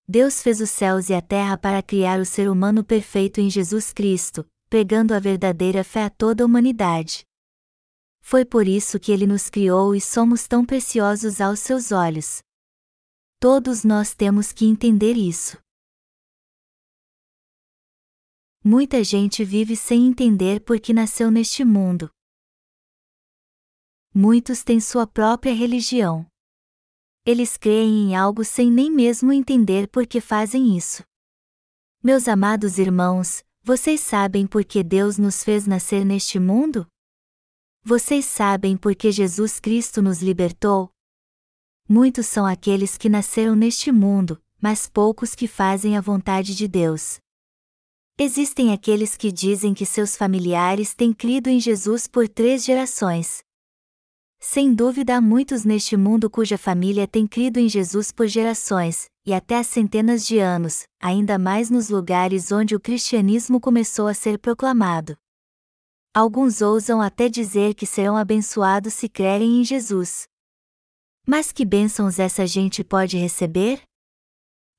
Deus 0.09 0.41
fez 0.41 0.63
os 0.63 0.71
céus 0.71 1.11
e 1.11 1.13
a 1.13 1.21
terra 1.21 1.59
para 1.59 1.83
criar 1.83 2.19
o 2.19 2.25
ser 2.25 2.49
humano 2.49 2.83
perfeito 2.83 3.43
em 3.43 3.51
Jesus 3.51 3.93
Cristo, 3.93 4.43
pregando 4.71 5.13
a 5.13 5.21
verdadeira 5.21 5.85
fé 5.85 6.05
a 6.05 6.09
toda 6.09 6.43
a 6.43 6.47
humanidade. 6.47 7.27
Foi 8.23 8.43
por 8.43 8.67
isso 8.67 8.99
que 8.99 9.13
ele 9.13 9.27
nos 9.27 9.51
criou 9.51 9.95
e 9.95 10.01
somos 10.01 10.49
tão 10.49 10.65
preciosos 10.65 11.43
aos 11.43 11.61
seus 11.61 11.93
olhos. 11.93 12.39
Todos 13.39 13.85
nós 13.85 14.15
temos 14.15 14.53
que 14.53 14.65
entender 14.65 15.13
isso. 15.13 15.59
Muita 18.65 19.05
gente 19.05 19.45
vive 19.45 19.77
sem 19.77 20.07
entender 20.07 20.61
por 20.63 20.81
que 20.81 20.95
nasceu 20.95 21.31
neste 21.31 21.67
mundo, 21.67 22.11
muitos 24.17 24.65
têm 24.65 24.81
sua 24.81 25.07
própria 25.07 25.53
religião. 25.53 26.27
Eles 27.23 27.59
creem 27.59 28.09
em 28.09 28.17
algo 28.17 28.43
sem 28.45 28.71
nem 28.71 28.91
mesmo 28.91 29.31
entender 29.31 29.89
por 29.89 30.07
que 30.07 30.23
fazem 30.23 30.75
isso. 30.75 31.03
Meus 32.03 32.27
amados 32.27 32.79
irmãos, 32.79 33.45
vocês 33.63 34.01
sabem 34.01 34.47
por 34.47 34.65
que 34.65 34.83
Deus 34.83 35.19
nos 35.19 35.45
fez 35.45 35.67
nascer 35.67 36.03
neste 36.03 36.41
mundo? 36.41 36.87
Vocês 37.85 38.25
sabem 38.25 38.75
por 38.75 38.95
que 38.95 39.13
Jesus 39.13 39.61
Cristo 39.61 40.01
nos 40.01 40.23
libertou? 40.23 40.91
Muitos 41.87 42.25
são 42.25 42.47
aqueles 42.47 42.97
que 42.97 43.11
nasceram 43.11 43.55
neste 43.55 43.93
mundo, 43.93 44.43
mas 44.59 44.89
poucos 44.89 45.35
que 45.35 45.47
fazem 45.47 45.95
a 45.95 46.01
vontade 46.01 46.55
de 46.55 46.67
Deus. 46.67 47.19
Existem 48.19 48.73
aqueles 48.73 49.15
que 49.15 49.31
dizem 49.31 49.75
que 49.75 49.85
seus 49.85 50.17
familiares 50.17 50.95
têm 50.95 51.13
crido 51.13 51.49
em 51.49 51.61
Jesus 51.61 52.07
por 52.07 52.27
três 52.27 52.65
gerações. 52.65 53.45
Sem 54.39 54.75
dúvida 54.75 55.17
há 55.17 55.21
muitos 55.21 55.65
neste 55.65 55.97
mundo 55.97 56.31
cuja 56.31 56.59
família 56.59 57.09
tem 57.09 57.27
crido 57.27 57.59
em 57.59 57.69
Jesus 57.69 58.13
por 58.13 58.27
gerações, 58.27 59.07
e 59.25 59.33
até 59.33 59.59
há 59.59 59.65
centenas 59.65 60.27
de 60.27 60.39
anos, 60.39 60.85
ainda 61.01 61.39
mais 61.39 61.71
nos 61.71 61.89
lugares 61.89 62.53
onde 62.53 62.75
o 62.75 62.81
cristianismo 62.81 63.61
começou 63.61 64.07
a 64.07 64.15
ser 64.15 64.39
proclamado. 64.39 65.17
Alguns 66.15 66.63
ousam 66.63 67.03
até 67.03 67.29
dizer 67.29 67.75
que 67.75 67.87
serão 67.87 68.17
abençoados 68.17 68.95
se 68.95 69.09
crerem 69.09 69.61
em 69.61 69.65
Jesus. 69.65 70.25
Mas 71.27 71.51
que 71.53 71.65
bênçãos 71.65 72.19
essa 72.19 72.47
gente 72.47 72.85
pode 72.85 73.19
receber? 73.19 73.83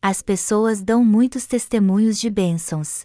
As 0.01 0.21
pessoas 0.21 0.81
dão 0.81 1.03
muitos 1.03 1.45
testemunhos 1.45 2.19
de 2.19 2.29
bênçãos. 2.29 3.01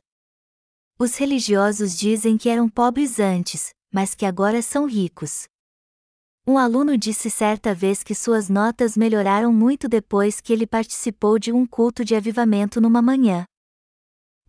Os 0.98 1.16
religiosos 1.16 1.98
dizem 1.98 2.38
que 2.38 2.48
eram 2.48 2.68
pobres 2.68 3.18
antes, 3.18 3.70
mas 3.92 4.14
que 4.14 4.24
agora 4.24 4.62
são 4.62 4.86
ricos. 4.86 5.48
Um 6.44 6.58
aluno 6.58 6.98
disse 6.98 7.30
certa 7.30 7.72
vez 7.72 8.02
que 8.02 8.16
suas 8.16 8.48
notas 8.48 8.96
melhoraram 8.96 9.52
muito 9.52 9.88
depois 9.88 10.40
que 10.40 10.52
ele 10.52 10.66
participou 10.66 11.38
de 11.38 11.52
um 11.52 11.64
culto 11.64 12.04
de 12.04 12.16
avivamento 12.16 12.80
numa 12.80 13.00
manhã. 13.00 13.44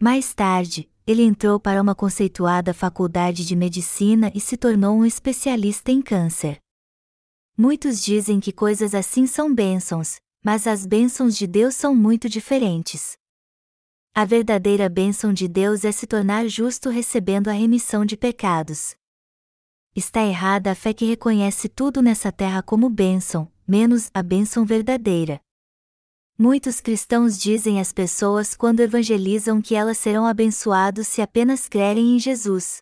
Mais 0.01 0.33
tarde, 0.33 0.89
ele 1.05 1.21
entrou 1.21 1.59
para 1.59 1.79
uma 1.79 1.93
conceituada 1.93 2.73
faculdade 2.73 3.45
de 3.45 3.55
medicina 3.55 4.31
e 4.33 4.39
se 4.39 4.57
tornou 4.57 4.97
um 4.97 5.05
especialista 5.05 5.91
em 5.91 6.01
câncer. 6.01 6.57
Muitos 7.55 8.03
dizem 8.03 8.39
que 8.39 8.51
coisas 8.51 8.95
assim 8.95 9.27
são 9.27 9.53
bênçãos, 9.53 10.15
mas 10.43 10.65
as 10.65 10.87
bênçãos 10.87 11.37
de 11.37 11.45
Deus 11.45 11.75
são 11.75 11.93
muito 11.93 12.27
diferentes. 12.27 13.15
A 14.15 14.25
verdadeira 14.25 14.89
bênção 14.89 15.31
de 15.31 15.47
Deus 15.47 15.85
é 15.85 15.91
se 15.91 16.07
tornar 16.07 16.47
justo 16.47 16.89
recebendo 16.89 17.49
a 17.49 17.53
remissão 17.53 18.03
de 18.03 18.17
pecados 18.17 18.95
está 19.95 20.23
errada 20.23 20.71
a 20.71 20.75
fé 20.75 20.93
que 20.93 21.05
reconhece 21.05 21.69
tudo 21.69 22.01
nessa 22.01 22.31
terra 22.31 22.63
como 22.63 22.89
bênção, 22.89 23.51
menos 23.67 24.09
a 24.13 24.23
bênção 24.23 24.65
verdadeira. 24.65 25.39
Muitos 26.37 26.81
cristãos 26.81 27.37
dizem 27.37 27.79
às 27.79 27.93
pessoas 27.93 28.55
quando 28.55 28.79
evangelizam 28.79 29.61
que 29.61 29.75
elas 29.75 29.99
serão 29.99 30.25
abençoados 30.25 31.07
se 31.07 31.21
apenas 31.21 31.69
crerem 31.69 32.15
em 32.15 32.19
Jesus. 32.19 32.81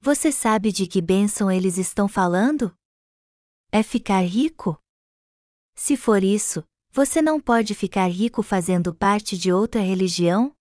Você 0.00 0.32
sabe 0.32 0.72
de 0.72 0.86
que 0.86 1.02
bênção 1.02 1.50
eles 1.50 1.76
estão 1.76 2.08
falando? 2.08 2.74
É 3.70 3.82
ficar 3.82 4.20
rico? 4.20 4.80
Se 5.74 5.96
for 5.98 6.24
isso, 6.24 6.64
você 6.90 7.20
não 7.20 7.38
pode 7.38 7.74
ficar 7.74 8.06
rico 8.06 8.42
fazendo 8.42 8.94
parte 8.94 9.36
de 9.36 9.52
outra 9.52 9.82
religião? 9.82 10.55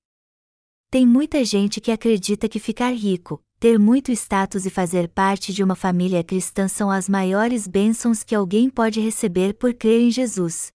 Tem 0.89 1.05
muita 1.05 1.43
gente 1.43 1.81
que 1.81 1.91
acredita 1.91 2.47
que 2.47 2.59
ficar 2.59 2.91
rico, 2.91 3.43
ter 3.59 3.79
muito 3.79 4.11
status 4.11 4.65
e 4.65 4.69
fazer 4.69 5.09
parte 5.09 5.53
de 5.53 5.63
uma 5.63 5.75
família 5.75 6.23
cristã 6.23 6.67
são 6.67 6.91
as 6.91 7.09
maiores 7.09 7.67
bênçãos 7.67 8.23
que 8.23 8.35
alguém 8.35 8.69
pode 8.69 8.99
receber 8.99 9.53
por 9.53 9.73
crer 9.73 10.01
em 10.01 10.11
Jesus. 10.11 10.71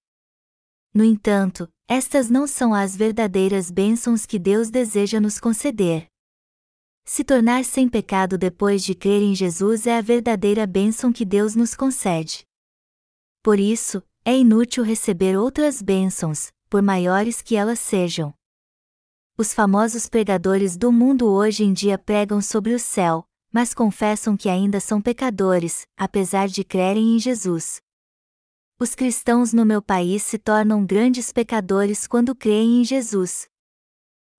No 0.92 1.04
entanto, 1.04 1.68
estas 1.88 2.28
não 2.28 2.46
são 2.46 2.74
as 2.74 2.96
verdadeiras 2.96 3.70
bênçãos 3.70 4.26
que 4.26 4.38
Deus 4.38 4.70
deseja 4.70 5.20
nos 5.20 5.38
conceder. 5.38 6.06
Se 7.04 7.24
tornar 7.24 7.64
sem 7.64 7.88
pecado 7.88 8.38
depois 8.38 8.82
de 8.82 8.94
crer 8.94 9.22
em 9.22 9.34
Jesus 9.34 9.86
é 9.86 9.98
a 9.98 10.00
verdadeira 10.00 10.66
bênção 10.66 11.12
que 11.12 11.24
Deus 11.24 11.54
nos 11.54 11.74
concede. 11.74 12.44
Por 13.42 13.58
isso, 13.58 14.02
é 14.24 14.36
inútil 14.36 14.84
receber 14.84 15.36
outras 15.36 15.80
bênçãos, 15.80 16.52
por 16.68 16.82
maiores 16.82 17.40
que 17.40 17.56
elas 17.56 17.78
sejam. 17.78 18.34
Os 19.40 19.54
famosos 19.54 20.06
pregadores 20.06 20.76
do 20.76 20.92
mundo 20.92 21.26
hoje 21.26 21.64
em 21.64 21.72
dia 21.72 21.96
pregam 21.96 22.42
sobre 22.42 22.74
o 22.74 22.78
céu, 22.78 23.24
mas 23.50 23.72
confessam 23.72 24.36
que 24.36 24.50
ainda 24.50 24.78
são 24.80 25.00
pecadores, 25.00 25.86
apesar 25.96 26.46
de 26.46 26.62
crerem 26.62 27.16
em 27.16 27.18
Jesus. 27.18 27.80
Os 28.78 28.94
cristãos 28.94 29.54
no 29.54 29.64
meu 29.64 29.80
país 29.80 30.22
se 30.22 30.36
tornam 30.36 30.84
grandes 30.84 31.32
pecadores 31.32 32.06
quando 32.06 32.34
creem 32.34 32.82
em 32.82 32.84
Jesus. 32.84 33.48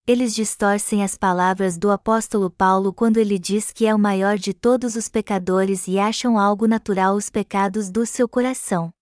Eles 0.05 0.35
distorcem 0.35 1.03
as 1.03 1.17
palavras 1.17 1.79
do 1.79 1.89
apóstolo 1.89 2.51
Paulo 2.51 2.93
quando 2.93 3.17
ele 3.17 3.39
diz 3.39 3.71
que 3.71 3.87
é 3.87 3.95
o 3.95 3.97
maior 3.97 4.37
de 4.37 4.53
todos 4.53 4.95
os 4.95 5.09
pecadores 5.09 5.87
e 5.87 5.97
acham 5.97 6.37
algo 6.37 6.67
natural 6.67 7.15
os 7.15 7.27
pecados 7.27 7.89
do 7.89 8.05
seu 8.05 8.29
coração. 8.29 8.93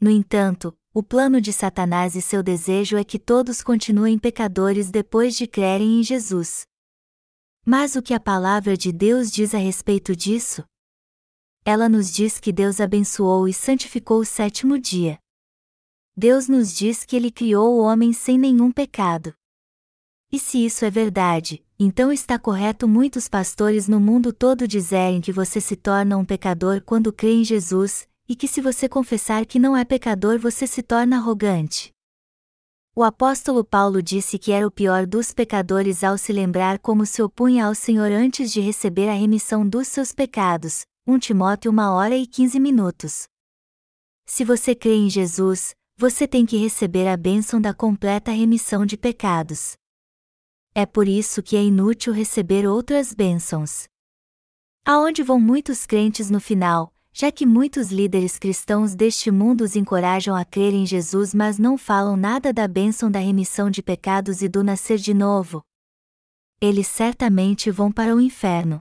No 0.00 0.08
entanto, 0.08 0.72
o 0.92 1.04
plano 1.04 1.40
de 1.40 1.52
Satanás 1.52 2.16
e 2.16 2.20
seu 2.20 2.42
desejo 2.42 2.96
é 2.96 3.04
que 3.04 3.18
todos 3.18 3.62
continuem 3.62 4.18
pecadores 4.18 4.90
depois 4.90 5.36
de 5.36 5.46
crerem 5.46 6.00
em 6.00 6.02
Jesus. 6.02 6.62
Mas 7.64 7.94
o 7.94 8.02
que 8.02 8.12
a 8.12 8.18
palavra 8.18 8.76
de 8.76 8.90
Deus 8.90 9.30
diz 9.30 9.54
a 9.54 9.58
respeito 9.58 10.16
disso? 10.16 10.64
Ela 11.64 11.88
nos 11.88 12.12
diz 12.12 12.40
que 12.40 12.52
Deus 12.52 12.80
abençoou 12.80 13.46
e 13.46 13.54
santificou 13.54 14.18
o 14.18 14.24
sétimo 14.24 14.80
dia. 14.80 15.16
Deus 16.16 16.48
nos 16.48 16.74
diz 16.74 17.04
que 17.04 17.14
ele 17.14 17.30
criou 17.30 17.76
o 17.76 17.82
homem 17.82 18.12
sem 18.12 18.36
nenhum 18.36 18.72
pecado. 18.72 19.32
E 20.32 20.40
se 20.40 20.64
isso 20.64 20.84
é 20.84 20.90
verdade, 20.90 21.64
então 21.78 22.10
está 22.10 22.36
correto 22.36 22.88
muitos 22.88 23.28
pastores 23.28 23.86
no 23.86 24.00
mundo 24.00 24.32
todo 24.32 24.66
dizerem 24.66 25.20
que 25.20 25.32
você 25.32 25.60
se 25.60 25.76
torna 25.76 26.16
um 26.16 26.24
pecador 26.24 26.82
quando 26.82 27.12
crê 27.12 27.34
em 27.34 27.44
Jesus, 27.44 28.08
e 28.30 28.36
que 28.36 28.46
se 28.46 28.60
você 28.60 28.88
confessar 28.88 29.44
que 29.44 29.58
não 29.58 29.76
é 29.76 29.84
pecador 29.84 30.38
você 30.38 30.64
se 30.64 30.84
torna 30.84 31.16
arrogante. 31.16 31.92
O 32.94 33.02
apóstolo 33.02 33.64
Paulo 33.64 34.00
disse 34.00 34.38
que 34.38 34.52
era 34.52 34.64
o 34.64 34.70
pior 34.70 35.04
dos 35.04 35.34
pecadores 35.34 36.04
ao 36.04 36.16
se 36.16 36.32
lembrar 36.32 36.78
como 36.78 37.04
se 37.04 37.20
opunha 37.20 37.66
ao 37.66 37.74
Senhor 37.74 38.12
antes 38.12 38.52
de 38.52 38.60
receber 38.60 39.08
a 39.08 39.14
remissão 39.14 39.68
dos 39.68 39.88
seus 39.88 40.12
pecados. 40.12 40.82
1 41.08 41.18
Timóteo 41.18 41.72
1 41.72 41.78
hora 41.80 42.16
e 42.16 42.24
15 42.24 42.60
minutos. 42.60 43.26
Se 44.26 44.44
você 44.44 44.76
crê 44.76 44.94
em 44.94 45.10
Jesus, 45.10 45.74
você 45.96 46.28
tem 46.28 46.46
que 46.46 46.56
receber 46.56 47.08
a 47.08 47.16
bênção 47.16 47.60
da 47.60 47.74
completa 47.74 48.30
remissão 48.30 48.86
de 48.86 48.96
pecados. 48.96 49.74
É 50.72 50.86
por 50.86 51.08
isso 51.08 51.42
que 51.42 51.56
é 51.56 51.64
inútil 51.64 52.12
receber 52.12 52.64
outras 52.64 53.12
bênçãos. 53.12 53.88
Aonde 54.84 55.20
vão 55.20 55.40
muitos 55.40 55.84
crentes 55.84 56.30
no 56.30 56.40
final, 56.40 56.94
já 57.12 57.30
que 57.32 57.44
muitos 57.44 57.90
líderes 57.90 58.38
cristãos 58.38 58.94
deste 58.94 59.30
mundo 59.30 59.62
os 59.62 59.76
encorajam 59.76 60.34
a 60.34 60.44
crer 60.44 60.72
em 60.72 60.86
Jesus, 60.86 61.34
mas 61.34 61.58
não 61.58 61.76
falam 61.76 62.16
nada 62.16 62.52
da 62.52 62.68
bênção 62.68 63.10
da 63.10 63.18
remissão 63.18 63.70
de 63.70 63.82
pecados 63.82 64.42
e 64.42 64.48
do 64.48 64.62
nascer 64.62 64.98
de 64.98 65.12
novo. 65.12 65.62
Eles 66.60 66.86
certamente 66.86 67.70
vão 67.70 67.90
para 67.90 68.14
o 68.14 68.20
inferno. 68.20 68.80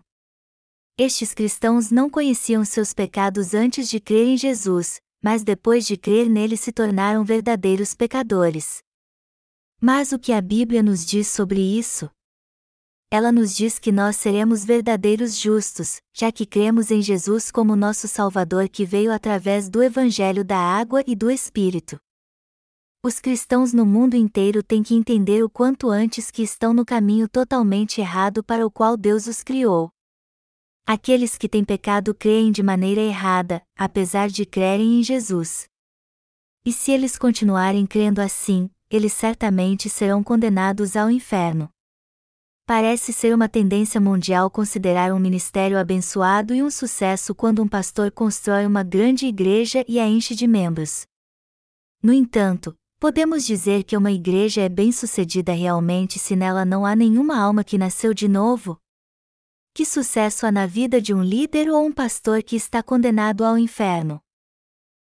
Estes 0.97 1.33
cristãos 1.33 1.91
não 1.91 2.09
conheciam 2.09 2.65
seus 2.65 2.93
pecados 2.93 3.53
antes 3.53 3.89
de 3.89 3.99
crer 3.99 4.27
em 4.27 4.37
Jesus, 4.37 4.99
mas 5.23 5.43
depois 5.43 5.85
de 5.85 5.97
crer 5.97 6.29
nele 6.29 6.57
se 6.57 6.71
tornaram 6.71 7.23
verdadeiros 7.23 7.93
pecadores. 7.93 8.79
Mas 9.81 10.11
o 10.11 10.19
que 10.19 10.33
a 10.33 10.41
Bíblia 10.41 10.83
nos 10.83 11.05
diz 11.05 11.27
sobre 11.27 11.61
isso? 11.61 12.09
Ela 13.11 13.31
nos 13.31 13.55
diz 13.55 13.79
que 13.79 13.91
nós 13.91 14.17
seremos 14.17 14.63
verdadeiros 14.63 15.35
justos, 15.35 15.99
já 16.13 16.31
que 16.31 16.45
cremos 16.45 16.91
em 16.91 17.01
Jesus 17.01 17.49
como 17.49 17.75
nosso 17.75 18.07
Salvador 18.07 18.69
que 18.69 18.85
veio 18.85 19.11
através 19.11 19.67
do 19.67 19.81
Evangelho 19.81 20.45
da 20.45 20.57
Água 20.57 21.03
e 21.07 21.15
do 21.15 21.31
Espírito. 21.31 21.99
Os 23.03 23.19
cristãos 23.19 23.73
no 23.73 23.85
mundo 23.85 24.15
inteiro 24.15 24.61
têm 24.61 24.83
que 24.83 24.93
entender 24.93 25.43
o 25.43 25.49
quanto 25.49 25.89
antes 25.89 26.29
que 26.29 26.43
estão 26.43 26.71
no 26.71 26.85
caminho 26.85 27.27
totalmente 27.27 27.99
errado 27.99 28.43
para 28.43 28.65
o 28.65 28.69
qual 28.69 28.95
Deus 28.95 29.25
os 29.25 29.41
criou. 29.41 29.89
Aqueles 30.85 31.37
que 31.37 31.49
têm 31.49 31.63
pecado 31.63 32.13
creem 32.13 32.51
de 32.51 32.61
maneira 32.61 33.01
errada, 33.01 33.61
apesar 33.75 34.27
de 34.27 34.45
crerem 34.45 34.99
em 34.99 35.03
Jesus. 35.03 35.67
E 36.63 36.71
se 36.71 36.91
eles 36.91 37.17
continuarem 37.17 37.87
crendo 37.87 38.21
assim, 38.21 38.69
eles 38.89 39.13
certamente 39.13 39.89
serão 39.89 40.23
condenados 40.23 40.95
ao 40.95 41.09
inferno. 41.09 41.69
Parece 42.69 43.11
ser 43.11 43.33
uma 43.33 43.49
tendência 43.49 43.99
mundial 43.99 44.47
considerar 44.47 45.11
um 45.11 45.17
ministério 45.17 45.75
abençoado 45.75 46.53
e 46.53 46.61
um 46.61 46.69
sucesso 46.69 47.33
quando 47.33 47.63
um 47.63 47.67
pastor 47.67 48.11
constrói 48.11 48.63
uma 48.67 48.83
grande 48.83 49.25
igreja 49.25 49.83
e 49.87 49.99
a 49.99 50.05
enche 50.05 50.35
de 50.35 50.45
membros. 50.45 51.07
No 51.99 52.13
entanto, 52.13 52.75
podemos 52.99 53.43
dizer 53.43 53.83
que 53.83 53.97
uma 53.97 54.11
igreja 54.11 54.61
é 54.61 54.69
bem-sucedida 54.69 55.51
realmente 55.51 56.19
se 56.19 56.35
nela 56.35 56.63
não 56.63 56.85
há 56.85 56.95
nenhuma 56.95 57.39
alma 57.39 57.63
que 57.63 57.75
nasceu 57.75 58.13
de 58.13 58.27
novo? 58.27 58.77
Que 59.73 59.83
sucesso 59.83 60.45
há 60.45 60.51
na 60.51 60.67
vida 60.67 61.01
de 61.01 61.11
um 61.11 61.23
líder 61.23 61.71
ou 61.71 61.83
um 61.83 61.91
pastor 61.91 62.43
que 62.43 62.55
está 62.55 62.83
condenado 62.83 63.43
ao 63.43 63.57
inferno? 63.57 64.21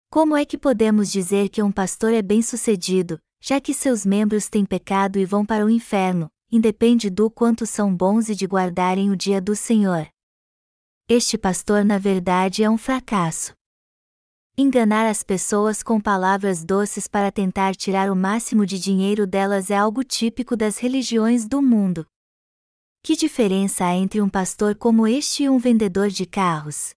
Como 0.10 0.36
é 0.36 0.46
que 0.46 0.58
podemos 0.58 1.12
dizer 1.12 1.48
que 1.48 1.62
um 1.62 1.72
pastor 1.72 2.12
é 2.12 2.24
bem-sucedido, 2.24 3.20
já 3.40 3.62
que 3.62 3.72
seus 3.72 4.04
membros 4.04 4.50
têm 4.50 4.66
pecado 4.66 5.20
e 5.20 5.26
vão 5.26 5.46
para 5.46 5.64
o 5.64 5.70
inferno, 5.70 6.28
independe 6.52 7.10
do 7.10 7.32
quanto 7.32 7.66
são 7.66 7.96
bons 7.96 8.28
e 8.28 8.36
de 8.36 8.46
guardarem 8.46 9.10
o 9.10 9.16
dia 9.16 9.40
do 9.40 9.56
Senhor. 9.56 10.08
Este 11.08 11.38
pastor 11.38 11.86
na 11.86 11.98
verdade 11.98 12.64
é 12.64 12.70
um 12.70 12.78
fracasso. 12.78 13.54
Enganar 14.58 15.10
as 15.10 15.24
pessoas 15.24 15.82
com 15.82 16.00
palavras 16.00 16.64
doces 16.64 17.08
para 17.08 17.32
tentar 17.32 17.76
tirar 17.76 18.12
o 18.12 18.16
máximo 18.16 18.66
de 18.66 18.78
dinheiro 18.78 19.26
delas 19.26 19.72
é 19.72 19.78
algo 19.78 20.04
típico 20.04 20.58
das 20.58 20.78
religiões 20.78 21.48
do 21.48 21.62
mundo. 21.62 22.06
Que 23.02 23.16
diferença 23.16 23.86
há 23.86 23.96
entre 23.96 24.22
um 24.22 24.30
pastor 24.30 24.76
como 24.76 25.08
este 25.08 25.44
e 25.44 25.50
um 25.50 25.58
vendedor 25.58 26.10
de 26.10 26.26
carros? 26.26 26.94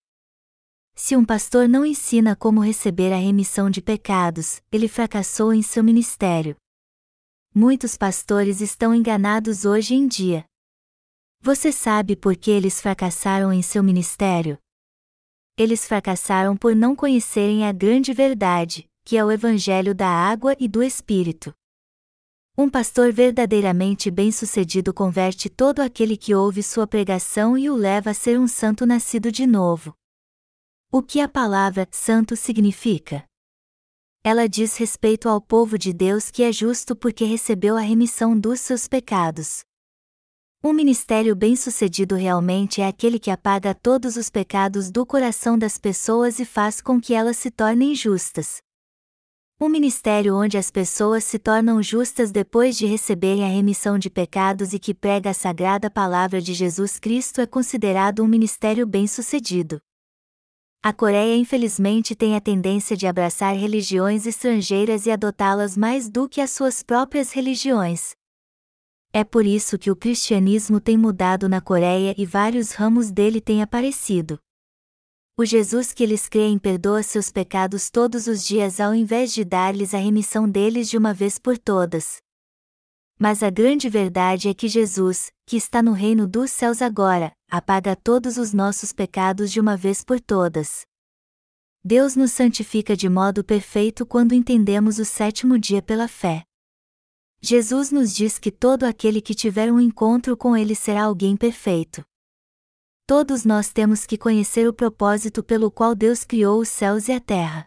Se 0.95 1.17
um 1.17 1.25
pastor 1.25 1.69
não 1.69 1.87
ensina 1.87 2.37
como 2.37 2.61
receber 2.61 3.13
a 3.13 3.17
remissão 3.17 3.71
de 3.71 3.81
pecados, 3.81 4.61
ele 4.71 4.87
fracassou 4.87 5.53
em 5.53 5.63
seu 5.63 5.83
ministério. 5.83 6.57
Muitos 7.57 7.97
pastores 7.97 8.61
estão 8.61 8.93
enganados 8.93 9.65
hoje 9.65 9.95
em 9.95 10.09
dia. 10.09 10.45
Você 11.41 11.71
sabe 11.71 12.17
por 12.17 12.35
que 12.35 12.51
eles 12.51 12.81
fracassaram 12.81 13.53
em 13.53 13.63
seu 13.63 13.81
ministério? 13.81 14.59
Eles 15.57 15.87
fracassaram 15.87 16.57
por 16.57 16.75
não 16.75 16.97
conhecerem 16.97 17.65
a 17.65 17.71
grande 17.71 18.13
verdade, 18.13 18.91
que 19.05 19.17
é 19.17 19.25
o 19.25 19.31
Evangelho 19.31 19.95
da 19.95 20.09
água 20.09 20.57
e 20.59 20.67
do 20.67 20.83
Espírito. 20.83 21.55
Um 22.59 22.69
pastor 22.69 23.13
verdadeiramente 23.13 24.11
bem-sucedido 24.11 24.93
converte 24.93 25.49
todo 25.49 25.79
aquele 25.79 26.17
que 26.17 26.35
ouve 26.35 26.61
sua 26.61 26.89
pregação 26.89 27.57
e 27.57 27.71
o 27.71 27.77
leva 27.77 28.11
a 28.11 28.15
ser 28.15 28.37
um 28.37 28.49
santo 28.49 28.85
nascido 28.85 29.31
de 29.31 29.47
novo. 29.47 29.95
O 30.91 31.01
que 31.01 31.21
a 31.21 31.29
palavra 31.29 31.87
santo 31.93 32.35
significa? 32.35 33.25
Ela 34.27 34.49
diz 34.49 34.79
respeito 34.79 35.29
ao 35.29 35.39
povo 35.39 35.77
de 35.77 35.93
Deus 35.93 36.31
que 36.31 36.43
é 36.43 36.51
justo 36.51 36.97
porque 36.97 37.27
recebeu 37.27 37.77
a 37.77 37.83
remissão 37.83 38.37
dos 38.37 38.59
seus 38.59 38.89
pecados. 38.89 39.63
Um 40.65 40.73
ministério 40.73 41.37
bem-sucedido 41.37 42.15
realmente 42.15 42.81
é 42.81 42.89
aquele 42.89 43.19
que 43.19 43.31
apaga 43.31 43.75
todos 43.75 44.17
os 44.17 44.31
pecados 44.31 44.91
do 44.91 45.05
coração 45.05 45.59
das 45.59 45.77
pessoas 45.77 46.39
e 46.39 46.47
faz 46.47 46.81
com 46.81 46.99
que 46.99 47.13
elas 47.13 47.37
se 47.37 47.51
tornem 47.51 47.95
justas. 47.95 48.63
Um 49.61 49.69
ministério 49.69 50.35
onde 50.35 50.57
as 50.57 50.71
pessoas 50.71 51.23
se 51.23 51.39
tornam 51.39 51.83
justas 51.83 52.33
depois 52.33 52.79
de 52.79 52.87
receberem 52.87 53.45
a 53.45 53.49
remissão 53.49 53.99
de 53.99 54.09
pecados 54.09 54.73
e 54.73 54.79
que 54.79 54.95
prega 54.95 55.31
a 55.31 55.35
sagrada 55.35 55.91
palavra 55.91 56.41
de 56.41 56.55
Jesus 56.55 56.99
Cristo 56.99 57.43
é 57.43 57.47
considerado 57.47 58.25
um 58.25 58.27
ministério 58.27 58.87
bem-sucedido. 58.87 59.83
A 60.87 60.93
Coreia 60.93 61.35
infelizmente 61.35 62.15
tem 62.15 62.37
a 62.37 62.41
tendência 62.43 62.95
de 62.95 63.07
abraçar 63.07 63.57
religiões 63.57 64.27
estrangeiras 64.27 65.07
e 65.07 65.11
adotá-las 65.11 65.79
mais 65.79 66.11
do 66.11 66.29
que 66.29 66.43
as 66.43 66.51
suas 66.51 66.83
próprias 66.83 67.33
religiões. 67.33 68.15
É 69.11 69.25
por 69.25 69.47
isso 69.47 69.79
que 69.79 69.91
o 69.91 69.97
cristianismo 69.97 70.79
tem 70.79 70.99
mudado 70.99 71.49
na 71.49 71.59
Coreia 71.59 72.15
e 72.19 72.27
vários 72.27 72.73
ramos 72.73 73.11
dele 73.11 73.41
têm 73.41 73.63
aparecido. 73.63 74.39
O 75.39 75.45
Jesus 75.47 75.91
que 75.91 76.03
eles 76.03 76.29
creem 76.29 76.59
perdoa 76.59 77.03
seus 77.03 77.33
pecados 77.33 77.89
todos 77.89 78.27
os 78.27 78.45
dias 78.45 78.79
ao 78.79 78.95
invés 78.95 79.33
de 79.33 79.43
dar-lhes 79.43 79.95
a 79.95 79.99
remissão 79.99 80.47
deles 80.47 80.91
de 80.91 80.99
uma 80.99 81.15
vez 81.15 81.39
por 81.39 81.57
todas. 81.57 82.24
Mas 83.19 83.43
a 83.43 83.51
grande 83.51 83.89
verdade 83.89 84.49
é 84.49 84.55
que 84.55 84.69
Jesus, 84.69 85.31
que 85.47 85.57
está 85.57 85.83
no 85.83 85.93
reino 85.93 86.27
dos 86.27 86.51
céus 86.51 86.83
agora, 86.83 87.33
apaga 87.49 87.95
todos 87.95 88.37
os 88.37 88.53
nossos 88.53 88.93
pecados 88.93 89.53
de 89.53 89.61
uma 89.61 89.77
vez 89.77 90.03
por 90.03 90.21
todas. 90.21 90.85
Deus 91.85 92.17
nos 92.17 92.33
santifica 92.33 92.97
de 92.97 93.09
modo 93.09 93.45
perfeito 93.45 94.07
quando 94.07 94.33
entendemos 94.33 94.99
o 94.99 95.05
sétimo 95.05 95.59
dia 95.59 95.83
pela 95.83 96.09
fé. 96.09 96.45
Jesus 97.41 97.91
nos 97.91 98.15
diz 98.15 98.39
que 98.39 98.51
todo 98.51 98.85
aquele 98.85 99.21
que 99.21 99.35
tiver 99.35 99.71
um 99.71 99.79
encontro 99.79 100.35
com 100.35 100.57
Ele 100.57 100.75
será 100.75 101.05
alguém 101.05 101.37
perfeito. 101.37 102.03
Todos 103.07 103.45
nós 103.45 103.71
temos 103.71 104.07
que 104.07 104.17
conhecer 104.17 104.67
o 104.67 104.73
propósito 104.73 105.45
pelo 105.45 105.71
qual 105.71 105.95
Deus 105.95 106.25
criou 106.25 106.59
os 106.59 106.71
céus 106.71 107.07
e 107.07 107.13
a 107.13 107.21
terra. 107.21 107.67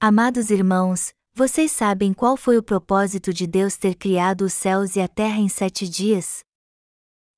Amados 0.00 0.50
irmãos, 0.50 1.14
vocês 1.34 1.72
sabem 1.72 2.12
qual 2.12 2.36
foi 2.36 2.58
o 2.58 2.62
propósito 2.62 3.32
de 3.32 3.46
Deus 3.46 3.78
ter 3.78 3.94
criado 3.94 4.42
os 4.42 4.52
céus 4.52 4.96
e 4.96 5.00
a 5.00 5.08
terra 5.08 5.38
em 5.38 5.48
sete 5.48 5.88
dias? 5.88 6.40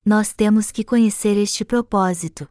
Nós 0.05 0.33
temos 0.33 0.69
que 0.69 0.83
conhecer 0.83 1.37
este 1.37 1.63
propósito. 1.63 2.45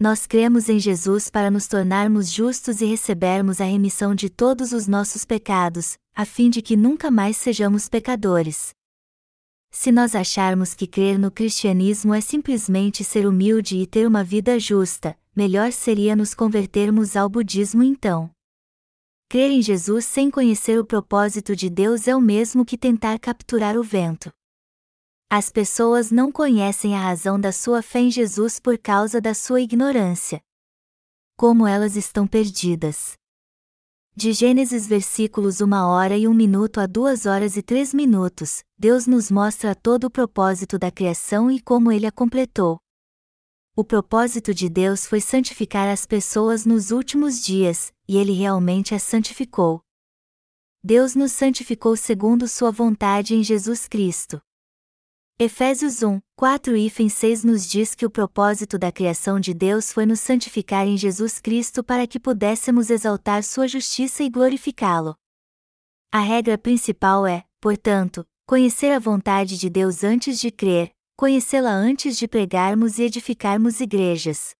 Nós 0.00 0.26
cremos 0.26 0.70
em 0.70 0.78
Jesus 0.78 1.28
para 1.28 1.50
nos 1.50 1.66
tornarmos 1.66 2.30
justos 2.30 2.80
e 2.80 2.86
recebermos 2.86 3.60
a 3.60 3.64
remissão 3.64 4.14
de 4.14 4.30
todos 4.30 4.72
os 4.72 4.86
nossos 4.86 5.24
pecados, 5.24 5.98
a 6.14 6.24
fim 6.24 6.48
de 6.48 6.62
que 6.62 6.76
nunca 6.76 7.10
mais 7.10 7.36
sejamos 7.36 7.86
pecadores. 7.86 8.70
Se 9.70 9.92
nós 9.92 10.14
acharmos 10.14 10.72
que 10.72 10.86
crer 10.86 11.18
no 11.18 11.30
cristianismo 11.30 12.14
é 12.14 12.22
simplesmente 12.22 13.04
ser 13.04 13.26
humilde 13.26 13.76
e 13.76 13.86
ter 13.86 14.06
uma 14.06 14.24
vida 14.24 14.58
justa, 14.58 15.14
melhor 15.36 15.72
seria 15.72 16.16
nos 16.16 16.32
convertermos 16.32 17.16
ao 17.16 17.28
budismo 17.28 17.82
então. 17.82 18.30
Crer 19.30 19.50
em 19.50 19.60
Jesus 19.60 20.06
sem 20.06 20.30
conhecer 20.30 20.80
o 20.80 20.86
propósito 20.86 21.54
de 21.54 21.68
Deus 21.68 22.08
é 22.08 22.16
o 22.16 22.20
mesmo 22.20 22.64
que 22.64 22.78
tentar 22.78 23.18
capturar 23.18 23.76
o 23.76 23.82
vento. 23.82 24.32
As 25.30 25.50
pessoas 25.50 26.10
não 26.10 26.32
conhecem 26.32 26.96
a 26.96 27.00
razão 27.00 27.38
da 27.38 27.52
sua 27.52 27.82
fé 27.82 28.00
em 28.00 28.10
Jesus 28.10 28.58
por 28.58 28.78
causa 28.78 29.20
da 29.20 29.34
sua 29.34 29.60
ignorância. 29.60 30.40
Como 31.36 31.66
elas 31.66 31.94
estão 31.94 32.26
perdidas. 32.26 33.12
De 34.16 34.32
Gênesis 34.32 34.86
versículos 34.86 35.60
1 35.60 35.74
hora 35.74 36.16
e 36.16 36.26
1 36.26 36.32
minuto 36.32 36.80
a 36.80 36.86
2 36.86 37.26
horas 37.26 37.54
e 37.58 37.62
3 37.62 37.92
minutos, 37.92 38.62
Deus 38.78 39.06
nos 39.06 39.30
mostra 39.30 39.74
todo 39.74 40.04
o 40.04 40.10
propósito 40.10 40.78
da 40.78 40.90
criação 40.90 41.50
e 41.50 41.60
como 41.60 41.92
ele 41.92 42.06
a 42.06 42.10
completou. 42.10 42.78
O 43.76 43.84
propósito 43.84 44.54
de 44.54 44.70
Deus 44.70 45.06
foi 45.06 45.20
santificar 45.20 45.86
as 45.86 46.06
pessoas 46.06 46.64
nos 46.64 46.90
últimos 46.90 47.44
dias, 47.44 47.92
e 48.08 48.16
ele 48.16 48.32
realmente 48.32 48.94
as 48.94 49.02
santificou. 49.02 49.82
Deus 50.82 51.14
nos 51.14 51.32
santificou 51.32 51.96
segundo 51.96 52.48
sua 52.48 52.70
vontade 52.70 53.34
em 53.34 53.42
Jesus 53.42 53.86
Cristo. 53.86 54.40
Efésios 55.40 56.02
1, 56.02 56.20
4 56.34 56.76
e 56.76 57.10
6 57.10 57.44
nos 57.44 57.68
diz 57.68 57.94
que 57.94 58.04
o 58.04 58.10
propósito 58.10 58.76
da 58.76 58.90
criação 58.90 59.38
de 59.38 59.54
Deus 59.54 59.92
foi 59.92 60.04
nos 60.04 60.18
santificar 60.18 60.86
em 60.86 60.96
Jesus 60.96 61.40
Cristo 61.40 61.84
para 61.84 62.08
que 62.08 62.18
pudéssemos 62.18 62.90
exaltar 62.90 63.44
sua 63.44 63.68
justiça 63.68 64.24
e 64.24 64.30
glorificá-lo. 64.30 65.14
A 66.10 66.20
regra 66.20 66.58
principal 66.58 67.24
é, 67.24 67.44
portanto, 67.60 68.26
conhecer 68.46 68.90
a 68.90 68.98
vontade 68.98 69.56
de 69.56 69.70
Deus 69.70 70.02
antes 70.02 70.40
de 70.40 70.50
crer, 70.50 70.90
conhecê-la 71.16 71.70
antes 71.70 72.16
de 72.16 72.26
pregarmos 72.26 72.98
e 72.98 73.02
edificarmos 73.02 73.78
igrejas. 73.78 74.57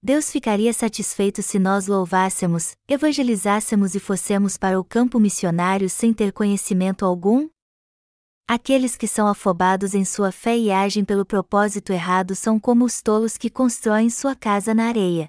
Deus 0.00 0.30
ficaria 0.30 0.72
satisfeito 0.72 1.42
se 1.42 1.58
nós 1.58 1.88
louvássemos, 1.88 2.76
evangelizássemos 2.86 3.96
e 3.96 4.00
fossemos 4.00 4.56
para 4.56 4.78
o 4.78 4.84
campo 4.84 5.18
missionário 5.18 5.90
sem 5.90 6.14
ter 6.14 6.32
conhecimento 6.32 7.04
algum? 7.04 7.48
Aqueles 8.46 8.96
que 8.96 9.08
são 9.08 9.26
afobados 9.26 9.94
em 9.94 10.04
sua 10.04 10.30
fé 10.30 10.56
e 10.56 10.70
agem 10.70 11.04
pelo 11.04 11.26
propósito 11.26 11.92
errado 11.92 12.36
são 12.36 12.60
como 12.60 12.84
os 12.84 13.02
tolos 13.02 13.36
que 13.36 13.50
constroem 13.50 14.08
sua 14.08 14.36
casa 14.36 14.72
na 14.72 14.86
areia. 14.86 15.28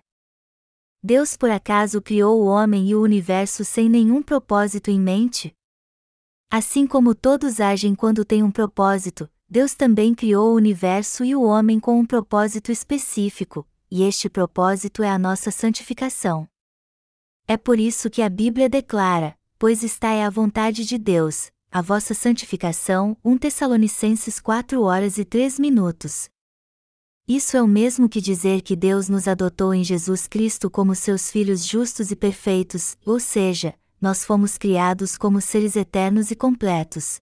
Deus 1.01 1.35
por 1.35 1.49
acaso 1.49 1.99
criou 1.99 2.39
o 2.39 2.45
homem 2.45 2.89
e 2.89 2.95
o 2.95 3.01
universo 3.01 3.65
sem 3.65 3.89
nenhum 3.89 4.21
propósito 4.21 4.91
em 4.91 4.99
mente? 4.99 5.51
Assim 6.51 6.85
como 6.85 7.15
todos 7.15 7.59
agem 7.59 7.95
quando 7.95 8.23
têm 8.23 8.43
um 8.43 8.51
propósito, 8.51 9.27
Deus 9.49 9.73
também 9.73 10.13
criou 10.13 10.51
o 10.51 10.55
universo 10.55 11.25
e 11.25 11.35
o 11.35 11.41
homem 11.41 11.79
com 11.79 11.99
um 11.99 12.05
propósito 12.05 12.71
específico, 12.71 13.67
e 13.91 14.03
este 14.03 14.29
propósito 14.29 15.03
é 15.03 15.09
a 15.09 15.17
nossa 15.17 15.51
santificação. 15.51 16.47
É 17.47 17.57
por 17.57 17.79
isso 17.79 18.09
que 18.09 18.21
a 18.21 18.29
Bíblia 18.29 18.69
declara: 18.69 19.37
Pois 19.57 19.83
está 19.83 20.11
é 20.11 20.23
a 20.23 20.29
vontade 20.29 20.85
de 20.85 20.97
Deus, 20.97 21.51
a 21.71 21.81
vossa 21.81 22.13
santificação, 22.13 23.17
1 23.23 23.37
Tessalonicenses 23.37 24.39
4 24.39 24.81
horas 24.81 25.17
e 25.17 25.25
3 25.25 25.59
minutos. 25.59 26.29
Isso 27.27 27.55
é 27.55 27.61
o 27.61 27.67
mesmo 27.67 28.09
que 28.09 28.19
dizer 28.19 28.61
que 28.61 28.75
Deus 28.75 29.07
nos 29.07 29.27
adotou 29.27 29.73
em 29.73 29.83
Jesus 29.83 30.27
Cristo 30.27 30.69
como 30.69 30.95
seus 30.95 31.29
filhos 31.29 31.63
justos 31.63 32.09
e 32.09 32.15
perfeitos, 32.15 32.97
ou 33.05 33.19
seja, 33.19 33.75
nós 34.01 34.25
fomos 34.25 34.57
criados 34.57 35.17
como 35.17 35.39
seres 35.39 35.75
eternos 35.75 36.31
e 36.31 36.35
completos. 36.35 37.19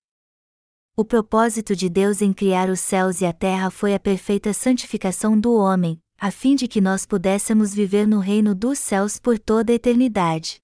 O 0.96 1.04
propósito 1.04 1.76
de 1.76 1.90
Deus 1.90 2.22
em 2.22 2.32
criar 2.32 2.70
os 2.70 2.80
céus 2.80 3.22
e 3.22 3.26
a 3.26 3.34
terra 3.34 3.70
foi 3.70 3.94
a 3.94 4.00
perfeita 4.00 4.54
santificação 4.54 5.40
do 5.40 5.54
homem, 5.54 6.02
a 6.20 6.32
fim 6.32 6.56
de 6.56 6.68
que 6.68 6.82
nós 6.82 7.06
pudéssemos 7.06 7.74
viver 7.74 8.08
no 8.08 8.20
reino 8.20 8.56
dos 8.56 8.80
céus 8.80 9.20
por 9.20 9.38
toda 9.38 9.72
a 9.72 9.76
eternidade. 9.76 10.60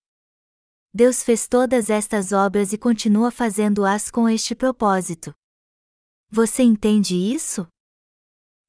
Deus 0.91 1.23
fez 1.23 1.47
todas 1.47 1.89
estas 1.89 2.31
obras 2.31 2.73
e 2.73 2.77
continua 2.77 3.29
fazendo-as 3.29 4.09
com 4.09 4.27
este 4.27 4.55
propósito. 4.55 5.33
Você 6.29 6.63
entende 6.63 7.15
isso? 7.15 7.67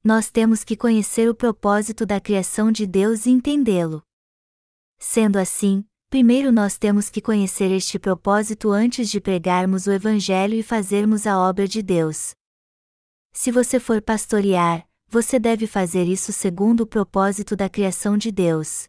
Nós 0.03 0.29
temos 0.29 0.63
que 0.63 0.77
conhecer 0.77 1.27
o 1.27 1.33
propósito 1.33 2.05
da 2.05 2.21
criação 2.21 2.71
de 2.71 2.85
Deus 2.85 3.25
e 3.25 3.31
entendê-lo. 3.31 4.03
Sendo 4.99 5.37
assim, 5.37 5.83
primeiro 6.09 6.51
nós 6.51 6.77
temos 6.77 7.09
que 7.09 7.21
conhecer 7.21 7.71
este 7.71 7.97
propósito 7.97 8.69
antes 8.69 9.09
de 9.09 9.19
pregarmos 9.19 9.87
o 9.87 9.91
Evangelho 9.91 10.53
e 10.53 10.61
fazermos 10.61 11.25
a 11.25 11.39
obra 11.39 11.67
de 11.67 11.81
Deus. 11.81 12.35
Se 13.33 13.51
você 13.51 13.79
for 13.79 14.01
pastorear, 14.01 14.87
você 15.07 15.39
deve 15.39 15.67
fazer 15.67 16.05
isso 16.05 16.33
segundo 16.33 16.81
o 16.81 16.87
propósito 16.87 17.55
da 17.55 17.69
criação 17.69 18.17
de 18.17 18.31
Deus 18.31 18.87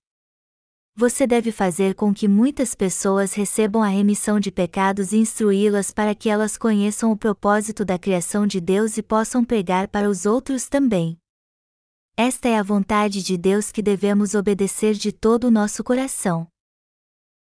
você 0.99 1.27
deve 1.27 1.53
fazer 1.53 1.95
com 1.95 2.15
que 2.15 2.27
muitas 2.27 2.75
pessoas 2.75 3.35
recebam 3.35 3.83
a 3.83 3.89
remissão 3.89 4.41
de 4.41 4.51
pecados 4.51 5.13
e 5.13 5.19
instruí-las 5.19 5.91
para 5.91 6.15
que 6.15 6.31
elas 6.31 6.57
conheçam 6.57 7.13
o 7.13 7.17
propósito 7.17 7.85
da 7.85 7.99
criação 7.99 8.47
de 8.47 8.63
Deus 8.63 8.97
e 8.97 9.03
possam 9.03 9.45
pregar 9.45 9.89
para 9.89 10.09
os 10.09 10.25
outros 10.25 10.71
também. 10.71 11.19
Esta 12.17 12.49
é 12.49 12.57
a 12.57 12.63
vontade 12.63 13.23
de 13.23 13.37
Deus 13.37 13.71
que 13.71 13.83
devemos 13.83 14.35
obedecer 14.35 14.95
de 14.95 15.13
todo 15.13 15.49
o 15.49 15.51
nosso 15.51 15.85
coração. 15.85 16.49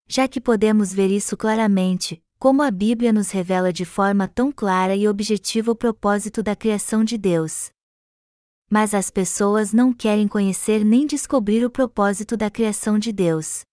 Já 0.09 0.27
que 0.27 0.41
podemos 0.41 0.91
ver 0.91 1.11
isso 1.11 1.37
claramente, 1.37 2.23
como 2.39 2.63
a 2.63 2.71
Bíblia 2.71 3.13
nos 3.13 3.31
revela 3.31 3.71
de 3.71 3.85
forma 3.85 4.27
tão 4.27 4.51
clara 4.51 4.97
e 4.97 5.07
objetiva 5.07 5.71
o 5.71 5.77
propósito 5.77 6.43
da 6.43 6.57
criação 6.57 7.05
de 7.05 7.19
Deus 7.19 7.71
mas 8.73 8.95
as 8.95 9.11
pessoas 9.11 9.71
não 9.75 9.93
querem 9.93 10.27
conhecer 10.27 10.83
nem 10.83 11.07
descobrir 11.07 11.63
o 11.63 11.69
propósito 11.69 12.39
da 12.39 12.51
criação 12.51 12.99
de 12.99 13.13
Deus. 13.13 13.67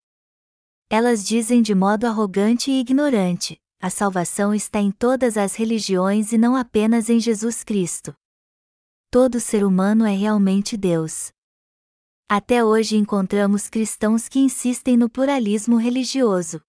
Elas 0.89 1.23
dizem 1.23 1.61
de 1.61 1.73
modo 1.73 2.05
arrogante 2.05 2.69
e 2.69 2.81
ignorante: 2.81 3.57
a 3.81 3.89
salvação 3.89 4.53
está 4.53 4.81
em 4.81 4.91
todas 4.91 5.37
as 5.37 5.55
religiões 5.55 6.33
e 6.33 6.37
não 6.37 6.53
apenas 6.53 7.09
em 7.09 7.17
Jesus 7.17 7.63
Cristo. 7.63 8.13
Todo 9.09 9.39
ser 9.39 9.63
humano 9.63 10.05
é 10.05 10.13
realmente 10.13 10.75
Deus. 10.75 11.31
Até 12.27 12.61
hoje 12.61 12.97
encontramos 12.97 13.69
cristãos 13.69 14.27
que 14.27 14.39
insistem 14.39 14.97
no 14.97 15.09
pluralismo 15.09 15.77
religioso. 15.77 16.61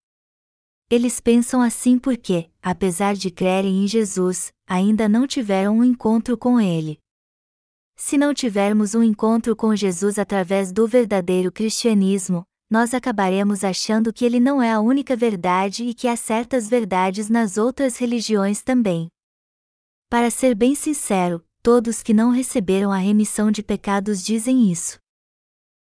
Eles 0.89 1.19
pensam 1.19 1.61
assim 1.61 1.99
porque, 1.99 2.49
apesar 2.63 3.17
de 3.17 3.29
crerem 3.29 3.83
em 3.83 3.89
Jesus, 3.89 4.53
ainda 4.69 5.09
não 5.09 5.27
tiveram 5.27 5.79
um 5.79 5.85
encontro 5.85 6.39
com 6.39 6.61
Ele. 6.61 7.01
Se 8.03 8.17
não 8.17 8.33
tivermos 8.33 8.95
um 8.95 9.03
encontro 9.03 9.55
com 9.55 9.77
Jesus 9.77 10.19
através 10.19 10.73
do 10.73 10.89
verdadeiro 10.89 11.53
cristianismo, 11.53 12.47
nós 12.71 12.95
acabaremos 12.95 13.63
achando 13.63 14.11
que 14.11 14.25
ele 14.25 14.41
não 14.41 14.63
é 14.63 14.73
a 14.73 14.81
única 14.81 15.15
verdade 15.15 15.85
e 15.85 15.93
que 15.93 16.09
há 16.09 16.17
certas 16.17 16.67
verdades 16.67 17.29
nas 17.29 17.59
outras 17.59 17.99
religiões 17.99 18.63
também. 18.63 19.09
Para 20.09 20.31
ser 20.31 20.55
bem 20.55 20.75
sincero, 20.75 21.45
todos 21.63 22.03
que 22.03 22.15
não 22.15 22.31
receberam 22.31 22.91
a 22.91 22.97
remissão 22.97 23.51
de 23.51 23.63
pecados 23.63 24.25
dizem 24.25 24.73
isso. 24.73 24.99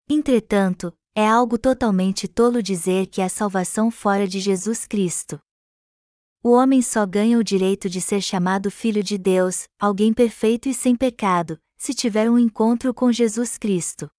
Entretanto, 0.09 0.97
é 1.17 1.27
algo 1.27 1.59
totalmente 1.59 2.29
tolo 2.29 2.63
dizer 2.63 3.09
que 3.09 3.21
há 3.21 3.29
salvação 3.29 3.91
fora 3.91 4.29
de 4.29 4.39
Jesus 4.39 4.87
Cristo. 4.87 5.41
O 6.45 6.53
homem 6.53 6.81
só 6.81 7.05
ganha 7.05 7.39
o 7.39 7.45
direito 7.45 7.91
de 7.91 8.01
ser 8.01 8.21
chamado 8.21 8.71
filho 8.71 9.03
de 9.03 9.19
Deus, 9.19 9.65
alguém 9.81 10.15
perfeito 10.15 10.69
e 10.69 10.75
sem 10.75 10.95
pecado, 10.95 11.59
se 11.77 11.95
tiver 11.95 12.31
um 12.31 12.39
encontro 12.39 12.93
com 12.95 13.13
Jesus 13.13 13.59
Cristo. 13.59 14.11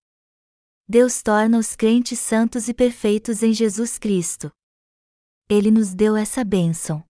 Deus 0.87 1.23
torna 1.23 1.57
os 1.57 1.75
crentes 1.75 2.19
santos 2.19 2.67
e 2.67 2.73
perfeitos 2.73 3.41
em 3.41 3.53
Jesus 3.53 3.97
Cristo. 3.97 4.51
Ele 5.49 5.71
nos 5.71 5.93
deu 5.93 6.15
essa 6.15 6.43
bênção. 6.43 7.03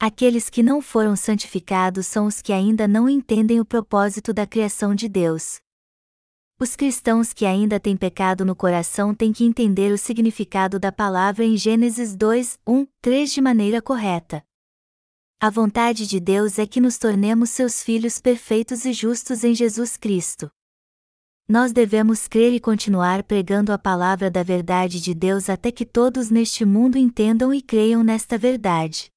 Aqueles 0.00 0.50
que 0.50 0.64
não 0.64 0.82
foram 0.82 1.14
santificados 1.14 2.08
são 2.08 2.26
os 2.26 2.42
que 2.42 2.52
ainda 2.52 2.88
não 2.88 3.08
entendem 3.08 3.60
o 3.60 3.64
propósito 3.64 4.32
da 4.32 4.46
criação 4.46 4.96
de 4.96 5.08
Deus. 5.08 5.60
Os 6.58 6.74
cristãos 6.74 7.32
que 7.32 7.46
ainda 7.46 7.78
têm 7.80 7.96
pecado 7.96 8.44
no 8.44 8.54
coração 8.54 9.14
têm 9.14 9.32
que 9.32 9.44
entender 9.44 9.92
o 9.92 9.98
significado 9.98 10.78
da 10.78 10.92
palavra 10.92 11.44
em 11.44 11.56
Gênesis 11.56 12.16
2, 12.16 12.58
1, 12.66 12.86
3 13.00 13.32
de 13.32 13.40
maneira 13.40 13.80
correta. 13.80 14.44
A 15.44 15.50
vontade 15.50 16.06
de 16.06 16.20
Deus 16.20 16.56
é 16.56 16.64
que 16.64 16.80
nos 16.80 16.96
tornemos 16.96 17.50
seus 17.50 17.82
filhos 17.82 18.20
perfeitos 18.20 18.84
e 18.84 18.92
justos 18.92 19.42
em 19.42 19.52
Jesus 19.52 19.96
Cristo. 19.96 20.48
Nós 21.48 21.72
devemos 21.72 22.28
crer 22.28 22.52
e 22.52 22.60
continuar 22.60 23.24
pregando 23.24 23.72
a 23.72 23.76
palavra 23.76 24.30
da 24.30 24.44
verdade 24.44 25.00
de 25.00 25.12
Deus 25.12 25.50
até 25.50 25.72
que 25.72 25.84
todos 25.84 26.30
neste 26.30 26.64
mundo 26.64 26.96
entendam 26.96 27.52
e 27.52 27.60
creiam 27.60 28.04
nesta 28.04 28.38
verdade. 28.38 29.10